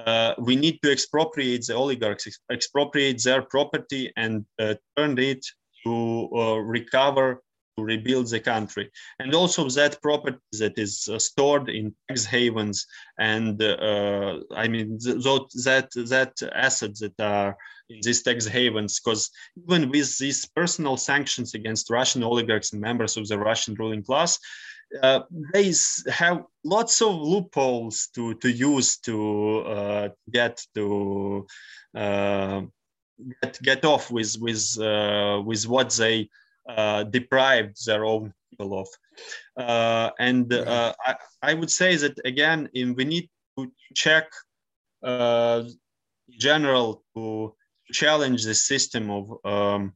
uh, 0.05 0.33
we 0.37 0.55
need 0.55 0.79
to 0.83 0.91
expropriate 0.91 1.65
the 1.65 1.75
oligarchs, 1.75 2.27
expropriate 2.51 3.23
their 3.23 3.41
property 3.41 4.11
and 4.15 4.45
uh, 4.59 4.75
turn 4.95 5.17
it 5.17 5.43
to 5.83 6.29
uh, 6.35 6.57
recover 6.57 7.41
to 7.77 7.83
rebuild 7.83 8.29
the 8.29 8.39
country. 8.39 8.91
And 9.19 9.33
also 9.33 9.69
that 9.69 10.01
property 10.01 10.37
that 10.59 10.77
is 10.77 11.09
uh, 11.11 11.19
stored 11.19 11.69
in 11.69 11.95
tax 12.07 12.25
havens 12.25 12.85
and 13.17 13.61
uh, 13.61 14.39
I 14.55 14.67
mean, 14.67 14.99
th- 14.99 15.17
that, 15.17 15.89
that 16.09 16.33
assets 16.53 16.99
that 16.99 17.19
are 17.19 17.57
in 17.89 17.99
these 18.03 18.23
tax 18.23 18.45
havens, 18.45 18.99
because 18.99 19.29
even 19.67 19.89
with 19.89 20.17
these 20.17 20.45
personal 20.45 20.97
sanctions 20.97 21.53
against 21.53 21.89
Russian 21.89 22.23
oligarchs 22.23 22.73
and 22.73 22.81
members 22.81 23.17
of 23.17 23.27
the 23.27 23.37
Russian 23.37 23.75
ruling 23.75 24.03
class, 24.03 24.39
uh, 25.01 25.21
they 25.53 25.73
have 26.11 26.43
lots 26.63 27.01
of 27.01 27.15
loopholes 27.15 28.09
to, 28.13 28.33
to 28.35 28.51
use 28.51 28.97
to 28.97 29.59
uh, 29.59 30.09
get 30.29 30.61
to 30.75 31.47
uh, 31.95 32.61
get, 33.41 33.61
get 33.61 33.85
off 33.85 34.11
with 34.11 34.35
with 34.39 34.77
uh, 34.79 35.41
with 35.45 35.67
what 35.67 35.91
they 35.91 36.29
uh, 36.69 37.03
deprived 37.03 37.85
their 37.85 38.05
own 38.05 38.33
people 38.49 38.79
of. 38.79 38.87
Uh, 39.57 40.11
and 40.19 40.53
I, 40.53 41.15
I 41.41 41.53
would 41.53 41.71
say 41.71 41.95
that 41.97 42.19
again, 42.25 42.69
in, 42.73 42.95
we 42.95 43.05
need 43.05 43.29
to 43.57 43.71
check 43.95 44.27
in 45.03 45.67
general 46.39 47.03
to 47.15 47.53
challenge 47.91 48.43
the 48.45 48.55
system 48.55 49.09
of 49.09 49.45
um, 49.45 49.93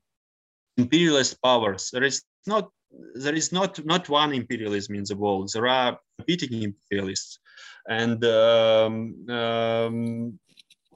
imperialist 0.77 1.41
powers. 1.41 1.89
There 1.91 2.03
is 2.03 2.21
not 2.47 2.69
there 3.15 3.35
is 3.35 3.51
not 3.51 3.83
not 3.85 4.09
one 4.09 4.33
imperialism 4.33 4.95
in 4.95 5.03
the 5.07 5.15
world. 5.15 5.49
There 5.53 5.67
are 5.67 5.99
competing 6.17 6.63
imperialists, 6.63 7.39
and 7.89 8.23
um, 8.25 9.29
um, 9.29 10.39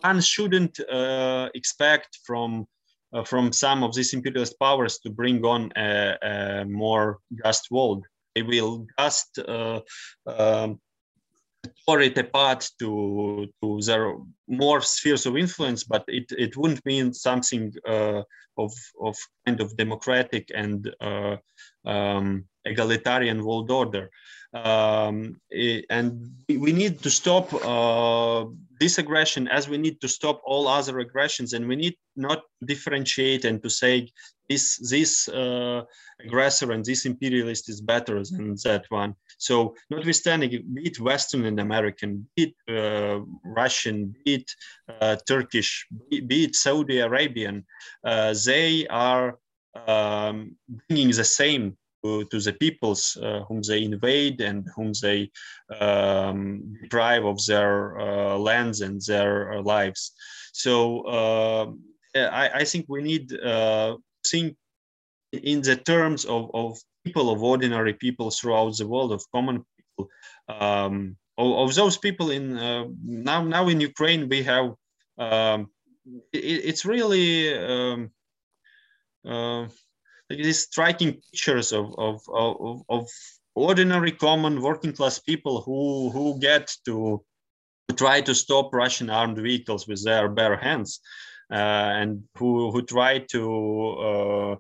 one 0.04 0.22
shouldn't 0.22 0.80
uh, 0.80 1.50
expect 1.54 2.20
from 2.26 2.68
uh, 3.14 3.24
from 3.24 3.52
some 3.52 3.84
of 3.84 3.94
these 3.94 4.14
imperialist 4.14 4.60
powers 4.60 5.00
to 5.00 5.10
bring 5.10 5.44
on 5.46 5.72
a, 5.76 6.16
a 6.22 6.66
more 6.66 7.20
just 7.44 7.72
world. 7.72 8.06
They 8.36 8.44
will 8.44 8.86
just 9.00 9.40
uh, 9.40 9.82
tore 11.86 12.02
it 12.02 12.18
apart 12.18 12.70
to 12.80 13.48
to 13.62 13.80
their 13.82 14.16
more 14.48 14.82
spheres 14.82 15.26
of 15.26 15.38
influence, 15.38 15.84
but 15.84 16.04
it, 16.08 16.32
it 16.38 16.56
wouldn't 16.56 16.86
mean 16.86 17.14
something 17.14 17.74
uh, 17.88 18.22
of 18.58 18.74
of 19.02 19.18
kind 19.46 19.60
of 19.62 19.76
democratic 19.78 20.50
and 20.54 20.90
uh, 21.02 21.38
um, 21.86 22.46
egalitarian 22.70 23.44
world 23.44 23.70
order. 23.72 24.10
Um, 24.54 25.40
and 25.90 26.32
we 26.48 26.72
need 26.74 27.04
to 27.04 27.10
stop 27.10 27.54
uh, 27.54 28.46
this 28.80 28.98
aggression 28.98 29.48
as 29.48 29.70
we 29.70 29.78
need 29.78 30.02
to 30.02 30.08
stop 30.08 30.42
all 30.44 30.68
other 30.68 31.00
aggressions 31.00 31.54
and 31.54 31.68
we 31.68 31.76
need 31.76 31.96
not 32.16 32.42
differentiate 32.66 33.46
and 33.46 33.62
to 33.62 33.70
say 33.70 34.10
this 34.48 34.78
this 34.90 35.28
uh, 35.30 35.84
aggressor 36.26 36.72
and 36.72 36.84
this 36.84 37.06
imperialist 37.06 37.70
is 37.70 37.82
better 37.82 38.24
than 38.24 38.56
that 38.64 38.86
one 38.90 39.14
so 39.38 39.76
notwithstanding 39.90 40.50
be 40.74 40.88
it 40.88 41.00
western 41.00 41.46
and 41.46 41.60
american 41.60 42.28
be 42.36 42.44
it 42.48 42.56
uh, 42.76 43.20
russian 43.44 44.16
be 44.26 44.36
it 44.36 44.52
uh, 44.90 45.16
turkish 45.28 45.86
be, 46.10 46.22
be, 46.22 46.46
it 46.46 46.56
saudi 46.56 47.00
arabian 47.00 47.66
uh, 48.06 48.34
they 48.46 48.88
are 48.88 49.38
um, 49.88 50.56
bringing 50.88 51.12
the 51.12 51.24
same 51.24 51.78
to, 52.04 52.40
the 52.40 52.56
peoples 52.60 53.18
uh, 53.22 53.42
whom 53.48 53.62
they 53.62 53.84
invade 53.84 54.42
and 54.42 54.68
whom 54.76 54.94
they 55.02 55.30
um, 55.80 56.74
deprive 56.82 57.26
of 57.26 57.44
their 57.46 58.00
uh, 58.00 58.38
lands 58.38 58.82
and 58.82 59.02
their 59.02 59.54
uh, 59.54 59.62
lives. 59.62 60.12
So 60.54 61.76
I, 62.16 62.50
I, 62.56 62.64
think 62.64 62.86
we 62.88 63.02
need 63.02 63.34
uh, 63.40 63.98
think 64.28 64.56
in 65.32 65.62
the 65.62 65.76
terms 65.76 66.26
of, 66.26 66.50
of 66.54 66.78
people, 67.06 67.30
of 67.30 67.44
ordinary 67.44 67.94
people 67.94 68.32
throughout 68.32 68.78
the 68.78 68.88
world, 68.88 69.12
of 69.12 69.24
common 69.34 69.66
people. 69.78 70.10
Um, 70.48 71.18
of, 71.38 71.70
of, 71.70 71.76
those 71.76 71.98
people 71.98 72.32
in 72.32 72.58
uh, 72.58 72.86
now 73.04 73.44
now 73.44 73.68
in 73.68 73.80
Ukraine, 73.80 74.28
we 74.28 74.44
have 74.44 74.74
um, 75.18 75.70
it, 76.34 76.66
it's 76.70 76.86
really 76.86 77.56
um, 77.58 78.12
uh, 79.26 79.68
these 80.30 80.64
striking 80.64 81.14
pictures 81.14 81.74
of, 81.74 81.94
of, 81.98 82.22
of, 82.30 82.82
of 82.90 83.08
ordinary 83.56 84.12
common 84.12 84.62
working 84.62 84.94
class 84.94 85.20
people 85.20 85.62
who, 85.62 86.10
who 86.12 86.40
get 86.40 86.72
to 86.86 87.24
try 87.96 88.22
to 88.22 88.36
stop 88.36 88.74
Russian 88.74 89.10
armed 89.10 89.38
vehicles 89.38 89.88
with 89.88 90.04
their 90.04 90.30
bare 90.30 90.58
hands 90.58 91.00
uh, 91.52 91.56
and 91.56 92.24
who, 92.36 92.72
who 92.72 92.84
try 92.84 93.20
to 93.32 93.90
uh, 94.08 94.56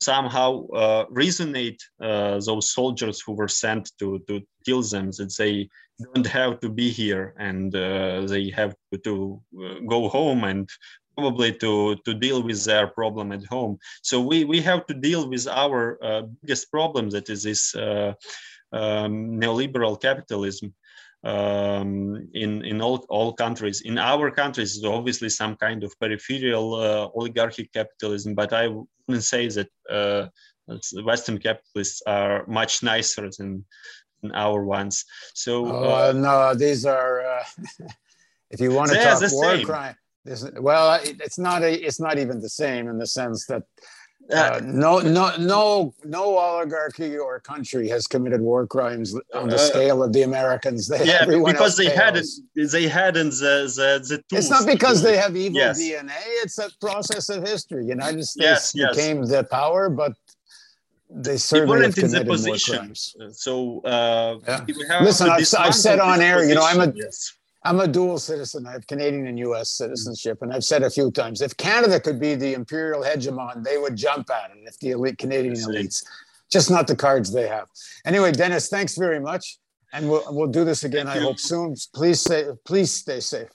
somehow 0.00 0.66
uh, 0.68 1.06
resonate 1.06 1.80
uh, 2.02 2.40
those 2.40 2.72
soldiers 2.72 3.20
who 3.20 3.32
were 3.32 3.48
sent 3.48 3.90
to, 3.98 4.18
to 4.28 4.40
kill 4.64 4.82
them 4.82 5.10
that 5.12 5.34
they 5.38 5.68
don't 6.14 6.26
have 6.26 6.60
to 6.60 6.68
be 6.68 6.90
here 6.90 7.34
and 7.38 7.74
uh, 7.74 8.22
they 8.26 8.50
have 8.50 8.74
to, 8.92 8.98
to 8.98 9.42
uh, 9.62 9.74
go 9.86 10.08
home 10.08 10.44
and 10.44 10.68
probably 11.20 11.52
to, 11.52 11.96
to 12.06 12.14
deal 12.14 12.42
with 12.42 12.64
their 12.64 12.86
problem 12.86 13.32
at 13.32 13.44
home. 13.44 13.78
So 14.02 14.20
we, 14.20 14.44
we 14.44 14.60
have 14.62 14.86
to 14.86 14.94
deal 14.94 15.28
with 15.28 15.46
our 15.46 15.98
uh, 16.02 16.22
biggest 16.40 16.70
problem 16.70 17.10
that 17.10 17.28
is 17.28 17.42
this 17.42 17.74
uh, 17.74 18.12
um, 18.72 19.38
neoliberal 19.40 20.00
capitalism 20.00 20.74
um, 21.24 22.28
in, 22.32 22.64
in 22.64 22.80
all, 22.80 23.04
all 23.10 23.32
countries. 23.34 23.82
In 23.82 23.98
our 23.98 24.30
countries, 24.30 24.82
obviously 24.84 25.28
some 25.28 25.56
kind 25.56 25.84
of 25.84 25.92
peripheral 26.00 26.74
uh, 26.74 27.08
oligarchic 27.14 27.72
capitalism, 27.72 28.34
but 28.34 28.52
I 28.52 28.68
wouldn't 28.68 29.24
say 29.24 29.48
that 29.48 29.68
uh, 29.90 30.28
Western 31.04 31.38
capitalists 31.38 32.02
are 32.06 32.46
much 32.46 32.82
nicer 32.82 33.28
than, 33.36 33.64
than 34.22 34.32
our 34.34 34.64
ones. 34.64 35.04
So 35.34 35.66
oh, 35.66 36.08
uh, 36.08 36.12
no, 36.12 36.54
these 36.54 36.86
are. 36.86 37.20
Uh, 37.20 37.44
if 38.50 38.60
you 38.60 38.72
want 38.72 38.90
to 38.92 38.96
talk 38.96 39.20
war 39.32 39.58
crime, 39.60 39.96
well, 40.60 41.00
it's 41.02 41.38
not 41.38 41.62
a, 41.62 41.72
it's 41.72 42.00
not 42.00 42.18
even 42.18 42.40
the 42.40 42.48
same 42.48 42.88
in 42.88 42.98
the 42.98 43.06
sense 43.06 43.46
that 43.46 43.62
uh, 44.32 44.36
uh, 44.36 44.60
no, 44.62 45.00
no, 45.00 45.34
no, 45.38 45.94
no 46.04 46.38
oligarchy 46.38 47.18
or 47.18 47.40
country 47.40 47.88
has 47.88 48.06
committed 48.06 48.40
war 48.40 48.66
crimes 48.66 49.14
on 49.34 49.48
the 49.48 49.56
uh, 49.56 49.58
scale 49.58 50.02
of 50.02 50.12
the 50.12 50.22
Americans. 50.22 50.86
They, 50.86 51.04
yeah, 51.04 51.24
because 51.24 51.76
they 51.76 51.90
hadn't, 51.90 52.26
they 52.54 52.86
hadn't 52.86 53.30
the, 53.30 53.72
the, 53.74 54.06
the 54.08 54.22
tools. 54.28 54.44
It's 54.44 54.50
not 54.50 54.66
because 54.66 55.02
they 55.02 55.16
have 55.16 55.36
evil 55.36 55.58
yes. 55.58 55.80
DNA. 55.80 56.12
It's 56.42 56.58
a 56.58 56.70
process 56.80 57.28
of 57.28 57.46
history. 57.46 57.86
United 57.86 58.24
States 58.24 58.72
yes, 58.74 58.94
became 58.94 59.20
yes. 59.20 59.30
the 59.30 59.44
power, 59.44 59.88
but 59.88 60.12
they 61.08 61.36
certainly 61.36 61.82
have 61.82 61.94
committed 61.94 62.28
more 62.28 62.56
crimes. 62.64 63.16
So, 63.32 63.80
uh, 63.80 64.38
yeah. 64.46 65.02
listen, 65.02 65.28
I've, 65.28 65.46
I've 65.58 65.74
said 65.74 65.98
on 65.98 66.20
air, 66.20 66.48
you 66.48 66.54
know, 66.54 66.64
I'm 66.64 66.80
a, 66.80 66.92
yes. 66.94 67.32
I'm 67.62 67.80
a 67.80 67.86
dual 67.86 68.18
citizen. 68.18 68.66
I 68.66 68.72
have 68.72 68.86
Canadian 68.86 69.26
and 69.26 69.38
US 69.40 69.70
citizenship. 69.72 70.38
And 70.42 70.52
I've 70.52 70.64
said 70.64 70.82
a 70.82 70.90
few 70.90 71.10
times 71.10 71.42
if 71.42 71.56
Canada 71.56 72.00
could 72.00 72.18
be 72.18 72.34
the 72.34 72.54
imperial 72.54 73.02
hegemon, 73.02 73.62
they 73.64 73.76
would 73.76 73.96
jump 73.96 74.30
at 74.30 74.50
it 74.50 74.58
if 74.64 74.78
the 74.78 74.92
elite 74.92 75.18
Canadian 75.18 75.56
elites, 75.56 76.02
just 76.50 76.70
not 76.70 76.86
the 76.86 76.96
cards 76.96 77.32
they 77.32 77.48
have. 77.48 77.68
Anyway, 78.06 78.32
Denis, 78.32 78.68
thanks 78.68 78.96
very 78.96 79.20
much. 79.20 79.58
And 79.92 80.08
we'll, 80.08 80.24
we'll 80.30 80.48
do 80.48 80.64
this 80.64 80.84
again, 80.84 81.06
Thank 81.06 81.18
I 81.18 81.20
you. 81.20 81.26
hope 81.26 81.40
soon. 81.40 81.74
Please 81.94 82.20
say, 82.20 82.46
please 82.64 82.92
stay 82.92 83.20
safe. 83.20 83.48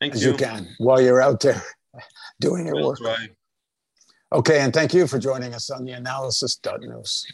Thank 0.00 0.14
as 0.14 0.24
you. 0.24 0.32
you 0.32 0.36
can 0.36 0.68
while 0.78 1.00
you're 1.00 1.22
out 1.22 1.40
there 1.40 1.62
doing 2.40 2.66
your 2.66 2.84
work. 2.84 2.98
Okay, 4.32 4.60
and 4.60 4.72
thank 4.72 4.94
you 4.94 5.06
for 5.08 5.18
joining 5.18 5.54
us 5.54 5.70
on 5.70 5.84
the 5.84 5.92
analysis.news. 5.92 7.26